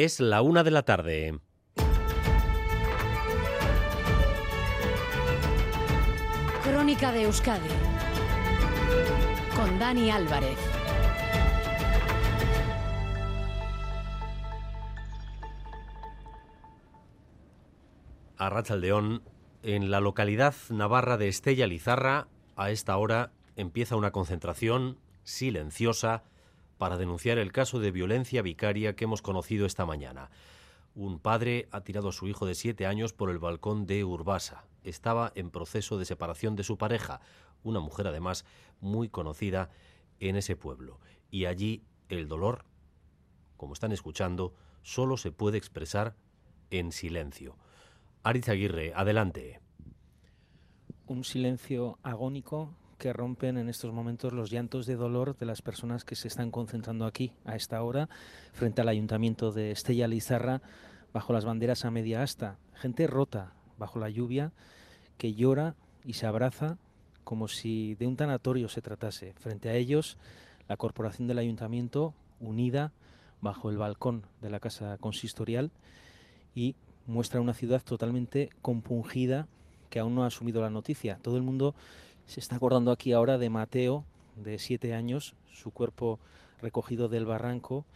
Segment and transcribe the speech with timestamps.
[0.00, 1.40] Es la una de la tarde.
[6.62, 7.68] Crónica de Euskadi
[9.56, 10.56] con Dani Álvarez.
[18.36, 19.24] A Rachaldeón,
[19.64, 26.22] en la localidad navarra de Estella Lizarra, a esta hora empieza una concentración silenciosa
[26.78, 30.30] para denunciar el caso de violencia vicaria que hemos conocido esta mañana.
[30.94, 34.64] Un padre ha tirado a su hijo de siete años por el balcón de Urbasa.
[34.82, 37.20] Estaba en proceso de separación de su pareja,
[37.62, 38.44] una mujer además
[38.80, 39.70] muy conocida
[40.20, 41.00] en ese pueblo.
[41.30, 42.64] Y allí el dolor,
[43.56, 46.14] como están escuchando, solo se puede expresar
[46.70, 47.56] en silencio.
[48.22, 49.60] Aritz Aguirre, adelante.
[51.06, 56.04] Un silencio agónico que rompen en estos momentos los llantos de dolor de las personas
[56.04, 58.08] que se están concentrando aquí a esta hora
[58.52, 60.60] frente al ayuntamiento de Estella Lizarra
[61.12, 62.58] bajo las banderas a media asta.
[62.74, 64.52] Gente rota bajo la lluvia
[65.16, 66.76] que llora y se abraza
[67.24, 69.34] como si de un tanatorio se tratase.
[69.34, 70.18] Frente a ellos,
[70.68, 72.92] la corporación del ayuntamiento unida
[73.40, 75.70] bajo el balcón de la casa consistorial
[76.54, 76.74] y
[77.06, 79.46] muestra una ciudad totalmente compungida
[79.90, 81.18] que aún no ha asumido la noticia.
[81.22, 81.74] Todo el mundo
[82.28, 84.04] se está acordando aquí ahora de Mateo,
[84.36, 86.20] de siete años, su cuerpo
[86.60, 87.86] recogido del barranco,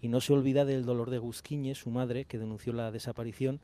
[0.00, 3.60] y no se olvida del dolor de Gusquiñe, su madre, que denunció la desaparición,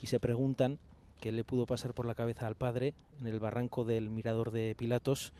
[0.00, 0.80] y se preguntan
[1.20, 4.74] qué le pudo pasar por la cabeza al padre en el barranco del Mirador de
[4.74, 5.32] Pilatos,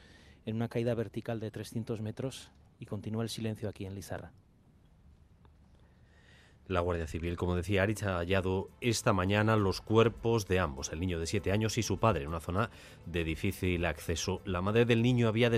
[0.46, 4.32] en una caída vertical de 300 metros, y continúa el silencio aquí en Lizarra.
[6.72, 11.00] La Guardia Civil, como decía Arich, ha hallado esta mañana los cuerpos de ambos, el
[11.00, 12.70] niño de siete años y su padre, en una zona
[13.06, 14.40] de difícil acceso.
[14.44, 15.50] La madre del niño había,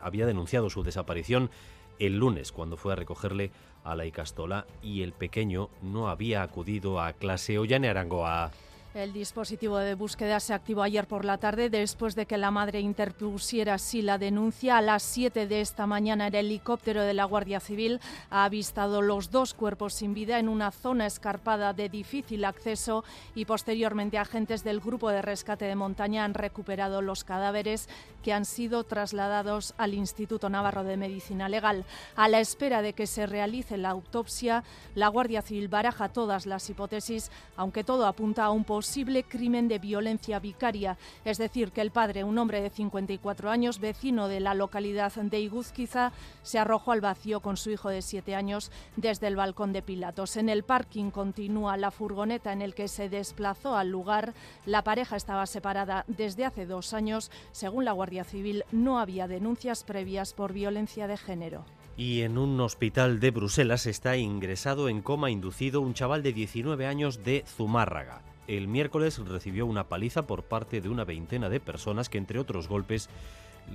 [0.00, 1.50] había denunciado su desaparición
[1.98, 3.52] el lunes, cuando fue a recogerle
[3.84, 7.58] a la Icastola, y el pequeño no había acudido a clase.
[7.58, 8.50] Ollane Arangoa.
[8.96, 12.80] El dispositivo de búsqueda se activó ayer por la tarde después de que la madre
[12.80, 14.78] interpusiera así la denuncia.
[14.78, 19.30] A las 7 de esta mañana el helicóptero de la Guardia Civil ha avistado los
[19.30, 24.80] dos cuerpos sin vida en una zona escarpada de difícil acceso y posteriormente agentes del
[24.80, 27.90] grupo de rescate de montaña han recuperado los cadáveres
[28.24, 31.84] que han sido trasladados al Instituto Navarro de Medicina Legal.
[32.16, 34.64] A la espera de que se realice la autopsia,
[34.94, 39.66] la Guardia Civil baraja todas las hipótesis, aunque todo apunta a un posible posible crimen
[39.66, 44.38] de violencia vicaria, es decir, que el padre, un hombre de 54 años, vecino de
[44.38, 46.12] la localidad de Iguzquiza,
[46.44, 50.36] se arrojó al vacío con su hijo de 7 años desde el balcón de Pilatos.
[50.36, 54.34] En el parking continúa la furgoneta en el que se desplazó al lugar.
[54.66, 57.32] La pareja estaba separada desde hace dos años.
[57.50, 61.64] Según la Guardia Civil, no había denuncias previas por violencia de género.
[61.96, 66.86] Y en un hospital de Bruselas está ingresado en coma inducido un chaval de 19
[66.86, 72.08] años de Zumárraga el miércoles recibió una paliza por parte de una veintena de personas
[72.08, 73.08] que, entre otros golpes,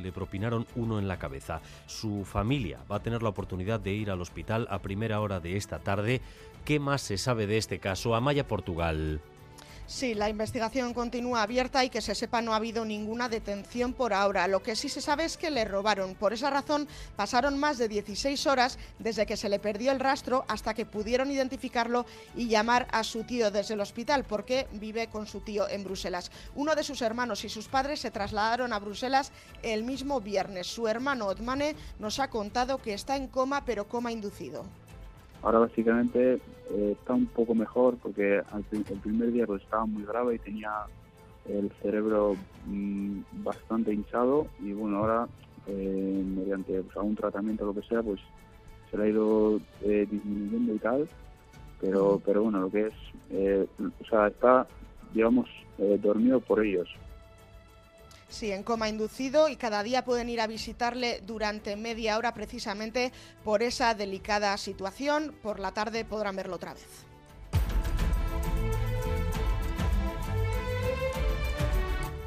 [0.02, 1.62] le propinaron uno en la cabeza.
[1.86, 5.58] Su familia va a tener la oportunidad de ir al hospital a primera hora de
[5.58, 6.22] esta tarde.
[6.66, 8.16] ¿Qué más se sabe de este caso?
[8.16, 9.22] Amaya Portugal.
[9.88, 14.14] Sí, la investigación continúa abierta y que se sepa no ha habido ninguna detención por
[14.14, 14.48] ahora.
[14.48, 16.16] Lo que sí se sabe es que le robaron.
[16.16, 20.46] Por esa razón pasaron más de 16 horas desde que se le perdió el rastro
[20.48, 22.06] hasta que pudieron identificarlo
[22.36, 26.32] y llamar a su tío desde el hospital porque vive con su tío en Bruselas.
[26.56, 29.32] Uno de sus hermanos y sus padres se trasladaron a Bruselas
[29.62, 30.68] el mismo viernes.
[30.68, 34.66] Su hermano Otmane nos ha contado que está en coma pero coma inducido.
[35.42, 36.34] Ahora básicamente
[36.70, 40.40] eh, está un poco mejor porque al, el primer día pues, estaba muy grave y
[40.40, 40.72] tenía
[41.46, 45.28] el cerebro mm, bastante hinchado y bueno, ahora
[45.66, 48.20] eh, mediante pues, algún tratamiento o lo que sea, pues
[48.92, 51.10] se le ha ido eh, disminuyendo y tal,
[51.80, 52.94] pero, pero bueno, lo que es,
[53.80, 54.68] o sea, está,
[55.14, 55.50] digamos,
[56.00, 56.88] dormido por ellos.
[58.32, 63.12] Sí, en coma inducido y cada día pueden ir a visitarle durante media hora precisamente
[63.44, 65.36] por esa delicada situación.
[65.44, 67.06] Por la tarde podrán verlo otra vez.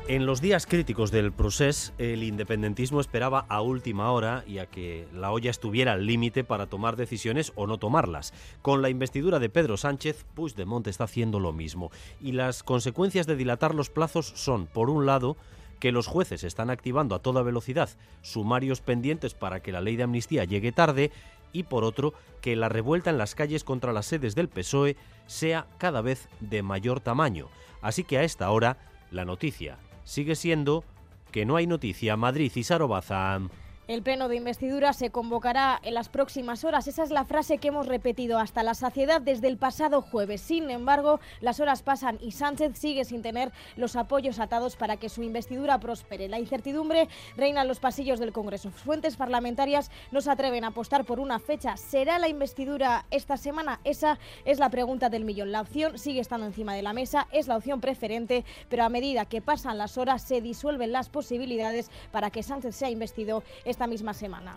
[0.06, 5.08] En los días críticos del proceso, el independentismo esperaba a última hora y a que
[5.14, 8.34] la olla estuviera al límite para tomar decisiones o no tomarlas.
[8.60, 11.90] Con la investidura de Pedro Sánchez, Puigdemont está haciendo lo mismo.
[12.20, 15.38] Y las consecuencias de dilatar los plazos son, por un lado,
[15.84, 17.90] que los jueces están activando a toda velocidad
[18.22, 21.12] sumarios pendientes para que la ley de amnistía llegue tarde
[21.52, 24.96] y por otro que la revuelta en las calles contra las sedes del PSOE
[25.26, 27.48] sea cada vez de mayor tamaño.
[27.82, 28.78] Así que a esta hora
[29.10, 30.84] la noticia sigue siendo
[31.30, 33.42] que no hay noticia Madrid y Sarobaza.
[33.86, 36.88] El pleno de investidura se convocará en las próximas horas.
[36.88, 40.40] Esa es la frase que hemos repetido hasta la saciedad desde el pasado jueves.
[40.40, 45.10] Sin embargo, las horas pasan y Sánchez sigue sin tener los apoyos atados para que
[45.10, 46.28] su investidura prospere.
[46.28, 48.70] La incertidumbre reina en los pasillos del Congreso.
[48.70, 51.76] Fuentes parlamentarias no se atreven a apostar por una fecha.
[51.76, 53.80] ¿Será la investidura esta semana?
[53.84, 55.52] Esa es la pregunta del millón.
[55.52, 59.26] La opción sigue estando encima de la mesa, es la opción preferente, pero a medida
[59.26, 63.42] que pasan las horas se disuelven las posibilidades para que Sánchez sea investido
[63.74, 64.56] esta misma semana.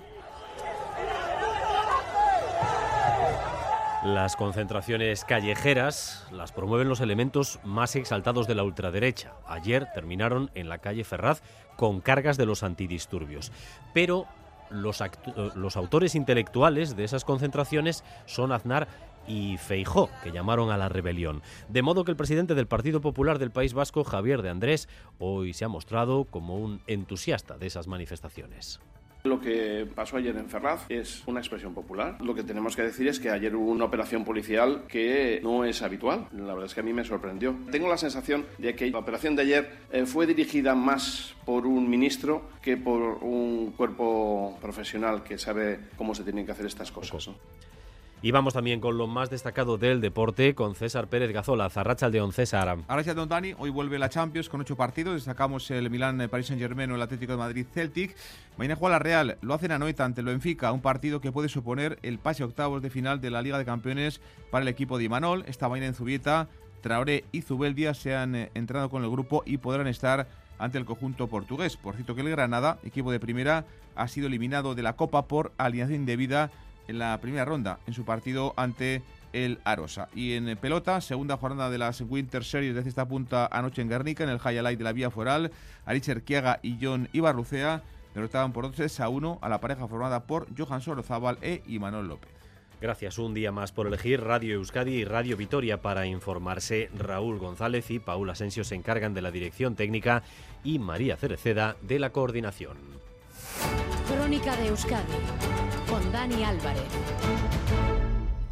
[4.04, 9.34] Las concentraciones callejeras las promueven los elementos más exaltados de la ultraderecha.
[9.48, 11.42] Ayer terminaron en la calle Ferraz
[11.78, 13.52] con cargas de los antidisturbios.
[13.96, 14.28] Pero
[14.69, 15.02] los,
[15.78, 18.88] autores intelectuales de esas concentraciones son Aznar
[19.28, 21.42] y Feijó, que llamaron a la rebelión.
[21.70, 24.88] De modo que el presidente del Partido Popular del País Vasco, Javier de Andrés,
[25.18, 28.80] hoy se ha mostrado como un entusiasta de esas manifestaciones.
[29.27, 32.18] Lo que pasó ayer en Ferraz es una expresión popular.
[32.21, 35.81] Lo que tenemos que decir es que ayer hubo una operación policial que no es
[35.81, 36.27] habitual.
[36.31, 37.56] La verdad es que a mí me sorprendió.
[37.69, 41.89] Tengo la sensación de que la operación de ayer eh, fue dirigida más por un
[41.89, 47.29] ministro que por un cuerpo profesional que sabe cómo se tienen que hacer estas cosas.
[48.19, 52.28] Y vamos también con lo más destacado del deporte, con César Pérez Gazola, Zarracha de
[52.31, 52.80] César.
[52.90, 53.54] Gracias, don Dani.
[53.60, 55.14] Hoy vuelve la Champions con ocho partidos.
[55.14, 58.16] Destacamos el Milán, el Paris Saint-Germain o el Atlético de Madrid Celtic.
[58.58, 59.38] Mañana juega Real.
[59.42, 62.81] Lo hacen anoche ante lo Benfica, un partido que puede suponer el pase a octavos
[62.81, 65.44] de final de la Liga de Campeones para el equipo de Imanol.
[65.48, 66.48] Esta mañana en Zubieta,
[66.81, 70.28] Traoré y Zubeldia se han eh, entrado con el grupo y podrán estar
[70.58, 71.78] ante el conjunto portugués.
[71.78, 73.66] Por cierto que el Granada, equipo de primera,
[73.96, 76.50] ha sido eliminado de la Copa por alineación indebida
[76.88, 79.01] en la primera ronda en su partido ante
[79.34, 80.10] el Arosa.
[80.16, 84.24] Y en pelota, segunda jornada de las Winter Series desde esta punta anoche en Guernica,
[84.24, 85.51] en el highlight de la vía foral,
[85.86, 90.48] Aricher Kiaga y John Ibarrucea derrotaban por 2 a 1 a la pareja formada por
[90.57, 92.31] Johan Sorozábal e Imanol López.
[92.80, 96.92] Gracias un día más por elegir Radio Euskadi y Radio Vitoria para informarse.
[96.95, 100.22] Raúl González y Paula Asensio se encargan de la dirección técnica
[100.63, 102.78] y María Cereceda de la coordinación.
[104.07, 105.67] Crónica de Euskadi
[106.06, 106.84] Dani Álvarez.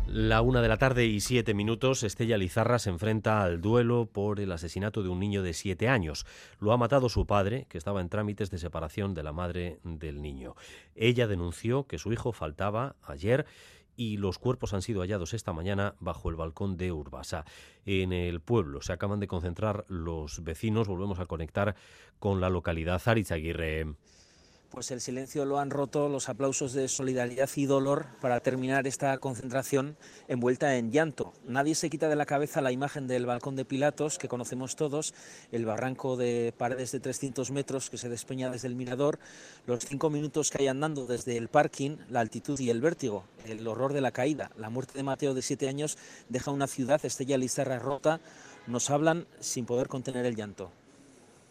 [0.07, 4.39] La una de la tarde y siete minutos, Estella Lizarra se enfrenta al duelo por
[4.39, 6.25] el asesinato de un niño de siete años.
[6.59, 10.21] Lo ha matado su padre, que estaba en trámites de separación de la madre del
[10.21, 10.55] niño.
[10.95, 13.45] Ella denunció que su hijo faltaba ayer
[13.97, 17.45] y los cuerpos han sido hallados esta mañana bajo el balcón de Urbasa.
[17.85, 20.87] En el pueblo se acaban de concentrar los vecinos.
[20.87, 21.75] Volvemos a conectar
[22.19, 23.95] con la localidad Arizaguirre
[24.75, 29.17] pues el silencio lo han roto los aplausos de solidaridad y dolor para terminar esta
[29.19, 29.95] concentración
[30.27, 31.31] envuelta en llanto.
[31.45, 35.13] Nadie se quita de la cabeza la imagen del balcón de Pilatos, que conocemos todos,
[35.53, 39.17] el barranco de paredes de 300 metros que se despeña desde el mirador,
[39.65, 43.65] los cinco minutos que hay andando desde el parking, la altitud y el vértigo, el
[43.65, 44.51] horror de la caída.
[44.57, 48.19] La muerte de Mateo de siete años deja una ciudad, Estella Lizarra, rota.
[48.67, 50.69] Nos hablan sin poder contener el llanto.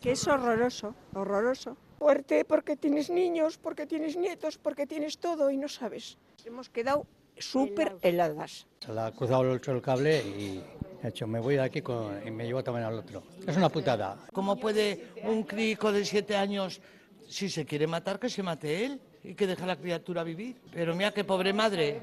[0.02, 5.56] Que es horroroso, horroroso fuerte porque tienes niños, porque tienes nietos, porque tienes todo y
[5.56, 6.18] no sabes.
[6.44, 7.06] Hemos quedado
[7.38, 8.66] súper heladas.
[8.80, 10.62] Se la ha cruzado el cable y
[11.02, 11.82] he hecho, me voy de aquí
[12.26, 13.22] y me llevo también al otro.
[13.46, 14.18] Es una putada.
[14.34, 16.82] ¿Cómo puede un crico de siete años,
[17.26, 19.00] si se quiere matar, que se mate él?
[19.26, 20.60] y que deje a la criatura vivir.
[20.70, 22.02] Pero mira qué pobre madre.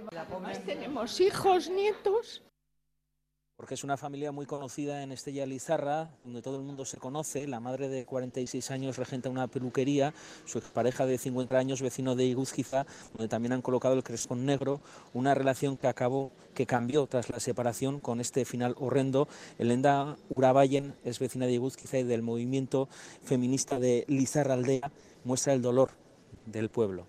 [0.65, 2.41] Tenemos hijos, nietos
[3.61, 7.45] porque es una familia muy conocida en Estella Lizarra, donde todo el mundo se conoce.
[7.45, 12.25] La madre de 46 años regenta una peluquería, su expareja de 50 años, vecino de
[12.25, 14.81] Iguzquiza, donde también han colocado el crespón negro,
[15.13, 19.27] una relación que acabó, que cambió tras la separación con este final horrendo.
[19.59, 22.89] Elenda Urabayen es vecina de Iguzquiza y del movimiento
[23.23, 24.91] feminista de Lizarra Aldea,
[25.23, 25.91] muestra el dolor
[26.47, 27.05] del pueblo.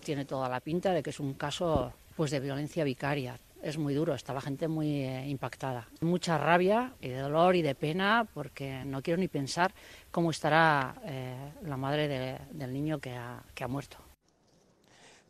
[0.00, 3.94] Tiene toda la pinta de que es un caso pues de violencia vicaria es muy
[3.94, 5.88] duro, está la gente muy eh, impactada.
[6.00, 9.72] Mucha rabia y de dolor y de pena porque no quiero ni pensar
[10.10, 13.96] cómo estará eh, la madre del niño que ha, muerto.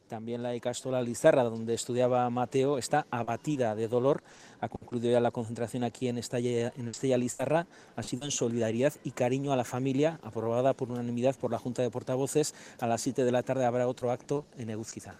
[0.08, 4.22] También la Icastola Lizarra, donde estudiaba Mateo, está abatida de dolor.
[4.60, 7.66] Ha concluido ya la concentración aquí en Estella, en Estella Lizarra.
[7.96, 11.82] Ha sido en solidaridad y cariño a la familia, aprobada por unanimidad por la Junta
[11.82, 12.54] de Portavoces.
[12.80, 15.16] A las 7 de la tarde habrá otro acto en Eguzquiza.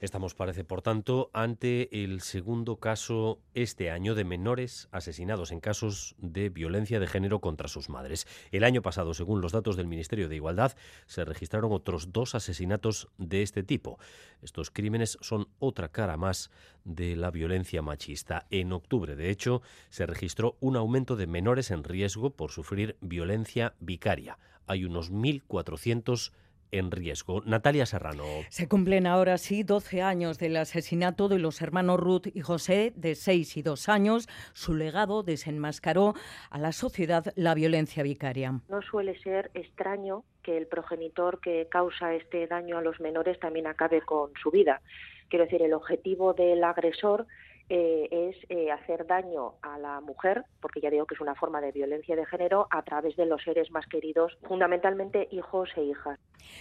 [0.00, 6.14] Estamos, parece, por tanto, ante el segundo caso este año de menores asesinados en casos
[6.16, 8.26] de violencia de género contra sus madres.
[8.50, 13.08] El año pasado, según los datos del Ministerio de Igualdad, se registraron otros dos asesinatos
[13.18, 13.98] de este tipo.
[14.40, 16.50] Estos crímenes son otra cara más
[16.84, 18.46] de la violencia machista.
[18.48, 23.74] En octubre, de hecho, se registró un aumento de menores en riesgo por sufrir violencia
[23.80, 24.38] vicaria.
[24.66, 26.32] Hay unos 1.400
[26.72, 27.42] en riesgo.
[27.44, 28.24] Natalia Serrano.
[28.48, 33.14] Se cumplen ahora sí 12 años del asesinato de los hermanos Ruth y José, de
[33.14, 34.28] 6 y 2 años.
[34.52, 36.14] Su legado desenmascaró
[36.50, 38.60] a la sociedad la violencia vicaria.
[38.68, 43.66] No suele ser extraño que el progenitor que causa este daño a los menores también
[43.66, 44.80] acabe con su vida.
[45.28, 47.26] Quiero decir, el objetivo del agresor
[47.70, 51.60] eh, es eh, hacer daño a la mujer, porque ya digo que es una forma
[51.60, 56.18] de violencia de género, a través de los seres más queridos, fundamentalmente hijos e hijas.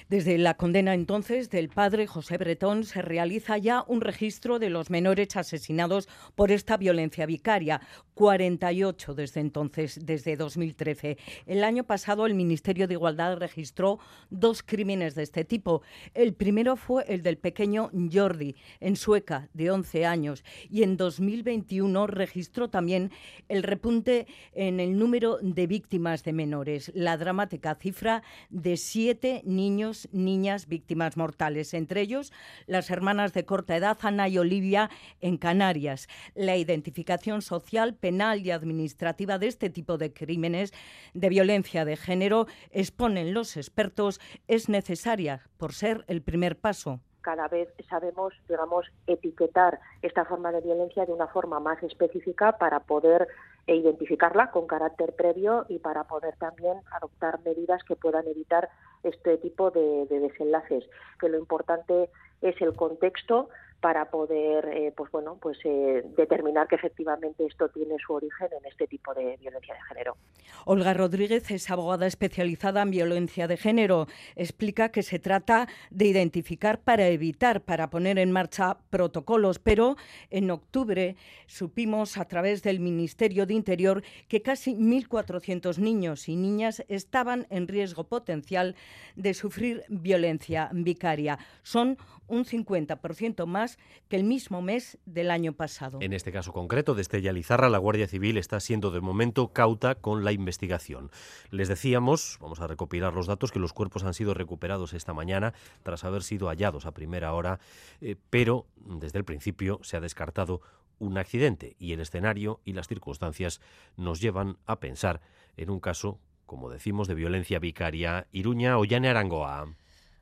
[0.07, 4.91] Desde la condena entonces del padre José Bretón se realiza ya un registro de los
[4.91, 7.81] menores asesinados por esta violencia vicaria,
[8.13, 11.17] 48 desde entonces, desde 2013.
[11.47, 13.97] El año pasado el Ministerio de Igualdad registró
[14.29, 15.81] dos crímenes de este tipo.
[16.13, 22.05] El primero fue el del pequeño Jordi, en Sueca, de 11 años, y en 2021
[22.05, 23.11] registró también
[23.47, 30.09] el repunte en el número de víctimas de menores, la dramática cifra de siete niños,
[30.11, 32.31] niñas víctimas mortales, entre ellos
[32.67, 34.91] las hermanas de corta edad Ana y Olivia
[35.21, 36.07] en Canarias.
[36.35, 40.73] La identificación social, penal y administrativa de este tipo de crímenes
[41.13, 47.47] de violencia de género, exponen los expertos, es necesaria por ser el primer paso cada
[47.47, 53.27] vez sabemos, digamos, etiquetar esta forma de violencia de una forma más específica para poder
[53.67, 58.69] identificarla con carácter previo y para poder también adoptar medidas que puedan evitar
[59.03, 60.83] este tipo de, de desenlaces.
[61.19, 62.09] Que lo importante
[62.41, 63.49] es el contexto
[63.81, 68.65] para poder eh, pues bueno pues eh, determinar que efectivamente esto tiene su origen en
[68.65, 70.17] este tipo de violencia de género.
[70.65, 74.07] Olga Rodríguez es abogada especializada en violencia de género.
[74.35, 79.95] Explica que se trata de identificar para evitar, para poner en marcha protocolos, pero
[80.29, 81.15] en octubre
[81.47, 87.67] supimos a través del Ministerio de Interior que casi 1.400 niños y niñas estaban en
[87.67, 88.75] riesgo potencial
[89.15, 91.39] de sufrir violencia vicaria.
[91.63, 91.97] Son
[92.29, 95.99] un 50% más que el mismo mes del año pasado.
[96.01, 99.95] En este caso concreto de Estella Lizarra, la Guardia Civil está siendo de momento cauta
[99.95, 101.11] con la investigación.
[101.49, 105.53] Les decíamos, vamos a recopilar los datos, que los cuerpos han sido recuperados esta mañana
[105.83, 107.59] tras haber sido hallados a primera hora,
[108.01, 110.61] eh, pero desde el principio se ha descartado
[110.99, 113.61] un accidente y el escenario y las circunstancias
[113.97, 115.21] nos llevan a pensar
[115.57, 118.27] en un caso, como decimos, de violencia vicaria.
[118.31, 119.75] Iruña o Yane Arangoa.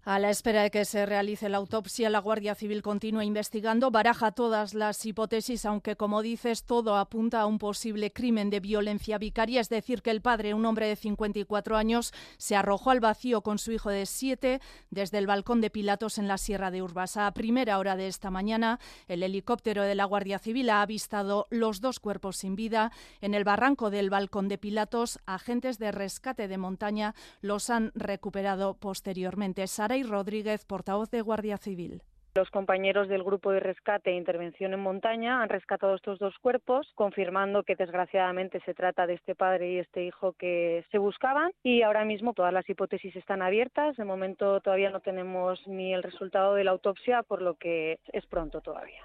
[0.10, 4.32] A la espera de que se realice la autopsia, la Guardia Civil continúa investigando, baraja
[4.32, 9.60] todas las hipótesis, aunque, como dices, todo apunta a un posible crimen de violencia vicaria,
[9.60, 13.60] es decir, que el padre, un hombre de 54 años, se arrojó al vacío con
[13.60, 14.62] su hijo de 7
[14.92, 17.28] desde el balcón de Pilatos en la Sierra de Urbasa.
[17.28, 21.82] A primera hora de esta mañana, el helicóptero de la Guardia Civil ha avistado los
[21.82, 25.20] dos cuerpos sin vida en el barranco del balcón de Pilatos.
[25.26, 29.68] Agentes de rescate de montaña los han recuperado posteriormente.
[29.68, 32.02] Sara Rodríguez, portavoz de Guardia Civil.
[32.38, 36.88] Los compañeros del grupo de rescate e intervención en montaña han rescatado estos dos cuerpos,
[36.94, 41.52] confirmando que desgraciadamente se trata de este padre y este hijo que se buscaban.
[41.64, 43.98] Y ahora mismo todas las hipótesis están abiertas.
[43.98, 48.28] De momento todavía no tenemos ni el resultado de la autopsia, por lo que es
[48.28, 49.04] pronto todavía.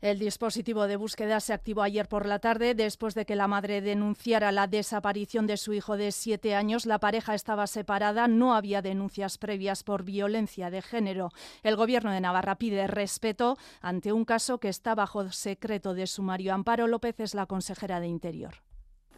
[0.00, 3.80] El dispositivo de búsqueda se activó ayer por la tarde después de que la madre
[3.80, 6.86] denunciara la desaparición de su hijo de siete años.
[6.86, 11.30] La pareja estaba separada, no había denuncias previas por violencia de género.
[11.64, 16.54] El Gobierno de Navarra pide respeto ante un caso que está bajo secreto de sumario.
[16.54, 18.54] Amparo López es la consejera de Interior.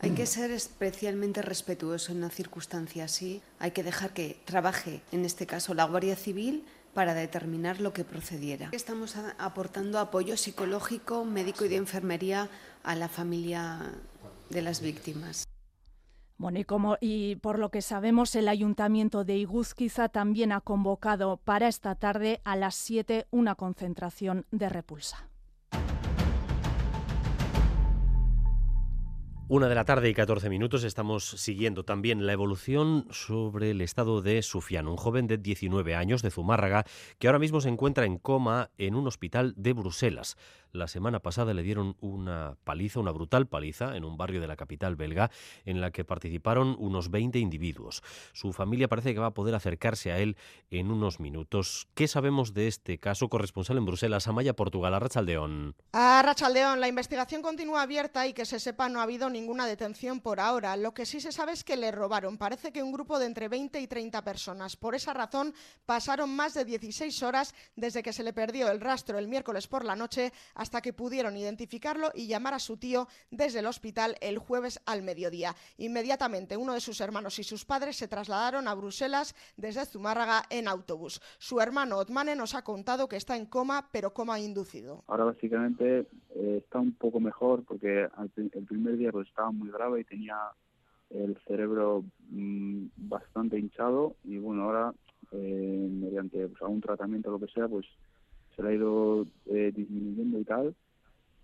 [0.03, 3.43] Hay que ser especialmente respetuoso en una circunstancia así.
[3.59, 8.05] Hay que dejar que trabaje, en este caso, la Guardia Civil para determinar lo que
[8.05, 8.69] procediera.
[8.73, 12.49] Estamos aportando apoyo psicológico, médico y de enfermería
[12.83, 13.93] a la familia
[14.49, 15.45] de las víctimas.
[16.37, 16.59] Bueno,
[17.03, 22.41] y, por lo que sabemos, el Ayuntamiento de Iguzquiza también ha convocado para esta tarde
[22.45, 25.29] a las 7 una concentración de repulsa.
[29.53, 34.23] Una de la tarde y 14 minutos estamos siguiendo también la evolución sobre el estado
[34.23, 36.85] de Sufian, un joven de 19 años de Zumárraga
[37.19, 40.37] que ahora mismo se encuentra en coma en un hospital de Bruselas.
[40.73, 44.57] La semana pasada le dieron una paliza, una brutal paliza, en un barrio de la
[44.57, 45.31] capital belga,
[45.65, 48.03] en la que participaron unos 20 individuos.
[48.33, 50.37] Su familia parece que va a poder acercarse a él
[50.71, 51.89] en unos minutos.
[51.95, 53.29] ¿Qué sabemos de este caso?
[53.29, 55.75] Corresponsal en Bruselas, Amaya, Portugal, a Rachaldeón.
[55.93, 60.21] A Rachaldeón, la investigación continúa abierta y que se sepa no ha habido ninguna detención
[60.21, 60.77] por ahora.
[60.77, 62.39] Lo que sí se sabe es que le robaron.
[62.39, 64.77] Parece que un grupo de entre 20 y 30 personas.
[64.77, 65.55] Por esa razón
[65.87, 69.85] pasaron más de 16 horas desde que se le perdió el rastro el miércoles por
[69.85, 74.37] la noche hasta que pudieron identificarlo y llamar a su tío desde el hospital el
[74.37, 75.55] jueves al mediodía.
[75.79, 80.69] Inmediatamente uno de sus hermanos y sus padres se trasladaron a Bruselas desde Zumárraga en
[80.69, 81.23] autobús.
[81.39, 85.03] Su hermano Otmane nos ha contado que está en coma, pero coma inducido.
[85.07, 90.03] Ahora básicamente eh, está un poco mejor porque el primer día pues, estaba muy grave
[90.03, 90.37] y tenía
[91.09, 94.93] el cerebro mm, bastante hinchado y bueno, ahora
[95.33, 97.87] eh, mediante pues, algún tratamiento o lo que sea, pues
[98.55, 100.75] se le ha ido eh, disminuyendo y tal,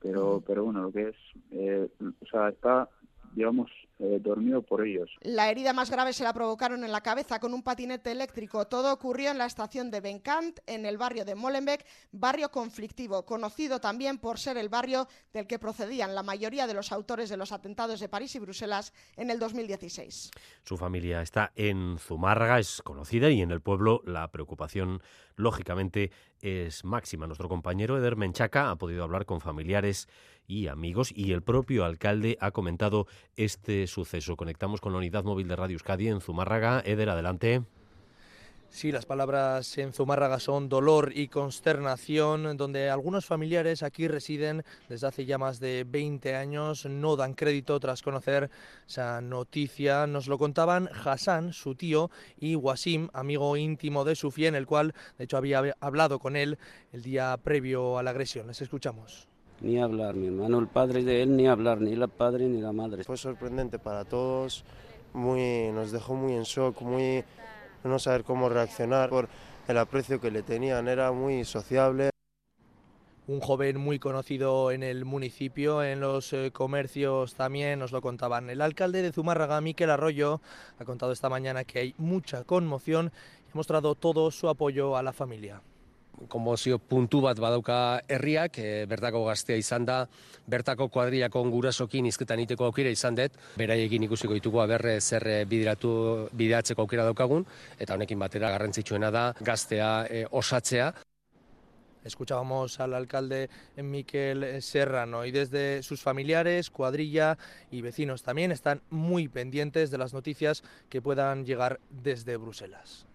[0.00, 1.16] pero, pero bueno, lo que es,
[1.50, 2.88] eh, o sea, está
[3.36, 5.10] digamos, eh, dormido por ellos.
[5.22, 8.66] La herida más grave se la provocaron en la cabeza con un patinete eléctrico.
[8.66, 13.80] Todo ocurrió en la estación de Bencant, en el barrio de Molenbeek, barrio conflictivo, conocido
[13.80, 17.52] también por ser el barrio del que procedían la mayoría de los autores de los
[17.52, 20.30] atentados de París y Bruselas en el 2016.
[20.62, 25.00] Su familia está en Zumárraga, es conocida y en el pueblo la preocupación
[25.36, 26.10] lógicamente
[26.40, 27.26] es máxima.
[27.26, 30.08] Nuestro compañero Eder Menchaca ha podido hablar con familiares
[30.46, 34.36] y amigos y el propio alcalde ha comentado este suceso.
[34.36, 36.82] Conectamos con la unidad móvil de Radio Euskadi en Zumárraga.
[36.84, 37.62] Eder, adelante.
[38.68, 45.06] Sí, las palabras en Zumárraga son dolor y consternación, donde algunos familiares aquí residen desde
[45.06, 48.50] hace ya más de 20 años, no dan crédito tras conocer
[48.86, 50.06] esa noticia.
[50.06, 54.94] Nos lo contaban Hassan, su tío, y Wasim, amigo íntimo de Sufía, en el cual,
[55.16, 56.58] de hecho, había hablado con él
[56.92, 58.48] el día previo a la agresión.
[58.48, 59.28] Les escuchamos.
[59.60, 62.72] Ni hablar, mi hermano, el padre de él, ni hablar, ni la padre ni la
[62.72, 63.04] madre.
[63.04, 64.64] Fue sorprendente para todos,
[65.14, 67.24] muy, nos dejó muy en shock, muy
[67.82, 69.28] no saber cómo reaccionar por
[69.66, 72.10] el aprecio que le tenían, era muy sociable.
[73.28, 78.50] Un joven muy conocido en el municipio, en los eh, comercios también, nos lo contaban.
[78.50, 80.40] El alcalde de Zumárraga, Miquel Arroyo,
[80.78, 83.10] ha contado esta mañana que hay mucha conmoción
[83.48, 85.60] y ha mostrado todo su apoyo a la familia.
[86.28, 90.02] Konbozio puntu bat badauka herriak, e, bertako gaztea izan da,
[90.46, 96.28] bertako kuadriako gurasokin izketan iteko aukera izan dut, beraiekin ikusiko ditugu aberre zer eh, bideratu,
[96.32, 97.46] bideratzeko aukera daukagun,
[97.78, 100.92] eta honekin batera garrantzitsuena da gaztea e, osatzea.
[102.06, 107.36] Escuchábamos al alcalde Miquel Serrano y desde sus familiares, cuadrilla
[107.68, 113.05] y vecinos también están muy pendientes de las noticias que puedan llegar desde Bruselas.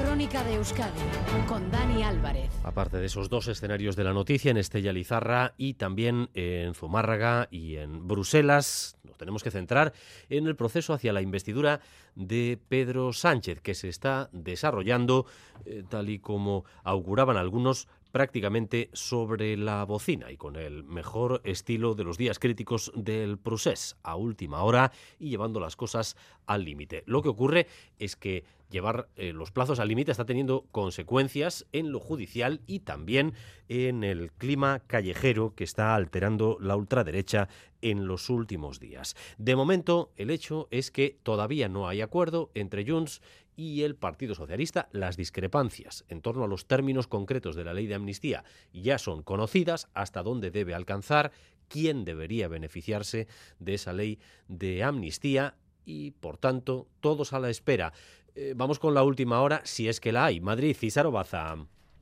[0.00, 1.00] Crónica de Euskadi
[1.48, 2.50] con Dani Álvarez.
[2.62, 7.48] Aparte de esos dos escenarios de la noticia en Estella Lizarra y también en Zumárraga
[7.50, 9.92] y en Bruselas, nos tenemos que centrar
[10.28, 11.80] en el proceso hacia la investidura
[12.14, 15.26] de Pedro Sánchez que se está desarrollando
[15.64, 21.94] eh, tal y como auguraban algunos prácticamente sobre la bocina y con el mejor estilo
[21.94, 27.02] de los días críticos del procés, a última hora y llevando las cosas al límite.
[27.06, 27.66] Lo que ocurre
[27.98, 32.80] es que llevar eh, los plazos al límite está teniendo consecuencias en lo judicial y
[32.80, 33.34] también
[33.68, 37.48] en el clima callejero que está alterando la ultraderecha
[37.82, 39.16] en los últimos días.
[39.38, 43.22] De momento, el hecho es que todavía no hay acuerdo entre Junts
[43.60, 44.88] y el Partido Socialista.
[44.90, 48.42] Las discrepancias en torno a los términos concretos de la ley de amnistía
[48.72, 51.30] ya son conocidas, hasta dónde debe alcanzar,
[51.68, 54.18] quién debería beneficiarse de esa ley
[54.48, 57.92] de amnistía y, por tanto, todos a la espera.
[58.34, 60.40] Eh, vamos con la última hora, si es que la hay.
[60.40, 61.58] Madrid, Císaro Baza.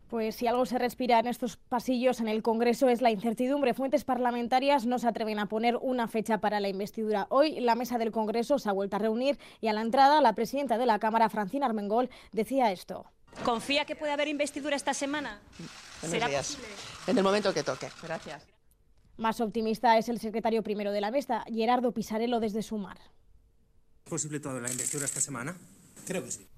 [0.08, 3.74] Pues si algo se respira en estos pasillos en el Congreso es la incertidumbre.
[3.74, 7.26] Fuentes parlamentarias no se atreven a poner una fecha para la investidura.
[7.28, 10.32] Hoy la mesa del Congreso se ha vuelto a reunir y a la entrada la
[10.32, 13.04] presidenta de la Cámara, Francina Armengol, decía esto.
[13.44, 15.40] ¿Confía que puede haber investidura esta semana?
[16.00, 16.68] ¿Será posible?
[17.06, 17.88] En el momento que toque.
[18.02, 18.46] Gracias.
[19.18, 22.98] Más optimista es el secretario primero de la mesa, Gerardo Pisarello, desde Sumar.
[24.06, 25.54] ¿Es posible toda la investidura esta semana?
[26.06, 26.48] Creo que sí.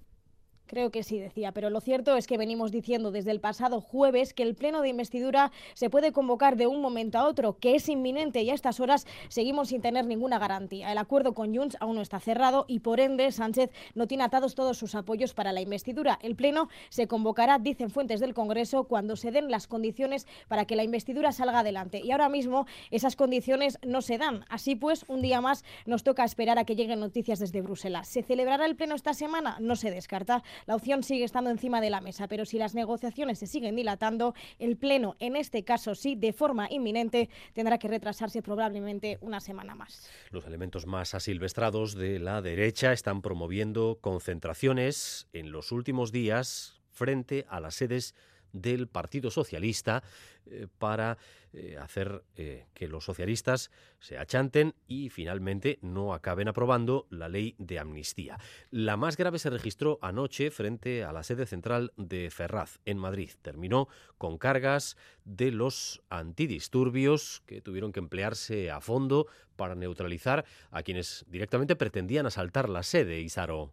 [0.71, 4.33] Creo que sí, decía, pero lo cierto es que venimos diciendo desde el pasado jueves
[4.33, 7.89] que el pleno de investidura se puede convocar de un momento a otro, que es
[7.89, 10.93] inminente y a estas horas seguimos sin tener ninguna garantía.
[10.93, 14.55] El acuerdo con Junts aún no está cerrado y por ende Sánchez no tiene atados
[14.55, 16.21] todos sus apoyos para la investidura.
[16.23, 20.77] El pleno se convocará, dicen fuentes del Congreso, cuando se den las condiciones para que
[20.77, 22.01] la investidura salga adelante.
[22.01, 24.45] Y ahora mismo esas condiciones no se dan.
[24.49, 28.07] Así pues, un día más nos toca esperar a que lleguen noticias desde Bruselas.
[28.07, 29.57] ¿Se celebrará el pleno esta semana?
[29.59, 30.45] No se descarta.
[30.67, 34.35] La opción sigue estando encima de la mesa, pero si las negociaciones se siguen dilatando,
[34.59, 39.75] el Pleno, en este caso sí, de forma inminente, tendrá que retrasarse probablemente una semana
[39.75, 40.11] más.
[40.31, 47.47] Los elementos más asilvestrados de la derecha están promoviendo concentraciones en los últimos días frente
[47.49, 48.15] a las sedes
[48.53, 50.03] del Partido Socialista
[50.47, 51.19] eh, para
[51.53, 57.55] eh, hacer eh, que los socialistas se achanten y finalmente no acaben aprobando la ley
[57.59, 58.39] de amnistía.
[58.71, 63.31] La más grave se registró anoche frente a la sede central de Ferraz, en Madrid.
[63.43, 70.83] Terminó con cargas de los antidisturbios que tuvieron que emplearse a fondo para neutralizar a
[70.83, 73.73] quienes directamente pretendían asaltar la sede, Isaro.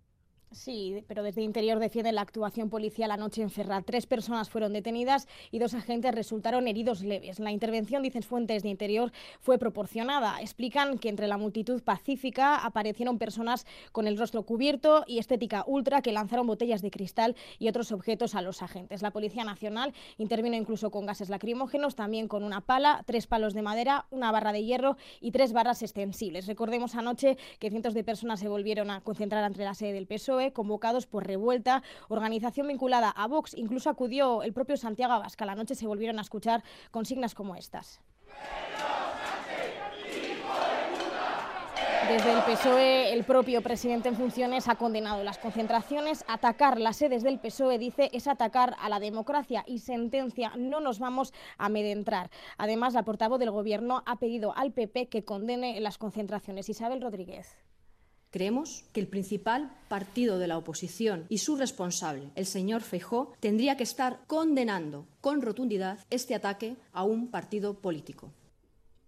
[0.51, 3.83] Sí, pero desde Interior defienden la actuación policial anoche en Ferraz.
[3.83, 7.39] Tres personas fueron detenidas y dos agentes resultaron heridos leves.
[7.39, 10.39] La intervención, dicen fuentes de Interior, fue proporcionada.
[10.39, 16.01] Explican que entre la multitud pacífica aparecieron personas con el rostro cubierto y estética ultra
[16.01, 19.01] que lanzaron botellas de cristal y otros objetos a los agentes.
[19.01, 23.63] La Policía Nacional intervino incluso con gases lacrimógenos, también con una pala, tres palos de
[23.63, 26.47] madera, una barra de hierro y tres barras extensibles.
[26.47, 30.36] Recordemos anoche que cientos de personas se volvieron a concentrar entre la sede del PSOE
[30.53, 33.53] convocados por Revuelta, organización vinculada a Vox.
[33.55, 35.47] Incluso acudió el propio Santiago Abascal.
[35.47, 38.01] La noche se volvieron a escuchar consignas como estas.
[42.09, 46.23] Desde el PSOE, el propio presidente en funciones ha condenado las concentraciones.
[46.29, 50.99] Atacar las sedes del PSOE, dice, es atacar a la democracia y sentencia, no nos
[50.99, 52.29] vamos a amedrentar.
[52.57, 56.69] Además, la portavoz del Gobierno ha pedido al PP que condene las concentraciones.
[56.69, 57.57] Isabel Rodríguez.
[58.29, 63.77] Creemos que el principal partido de la oposición y su responsable, el señor Feijó, tendría
[63.77, 68.31] que estar condenando con rotundidad este ataque a un partido político.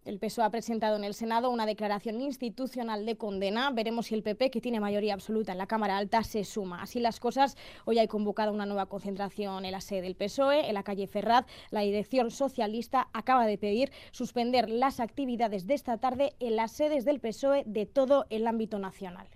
[0.09, 3.69] El PSOE ha presentado en el Senado una declaración institucional de condena.
[3.69, 6.81] Veremos si el PP, que tiene mayoría absoluta en la Cámara Alta, se suma.
[6.81, 10.73] Así las cosas, hoy hay convocada una nueva concentración en la sede del PSOE, en
[10.73, 11.45] la calle Ferraz.
[11.69, 17.05] La dirección socialista acaba de pedir suspender las actividades de esta tarde en las sedes
[17.05, 19.27] del PSOE de todo el ámbito nacional.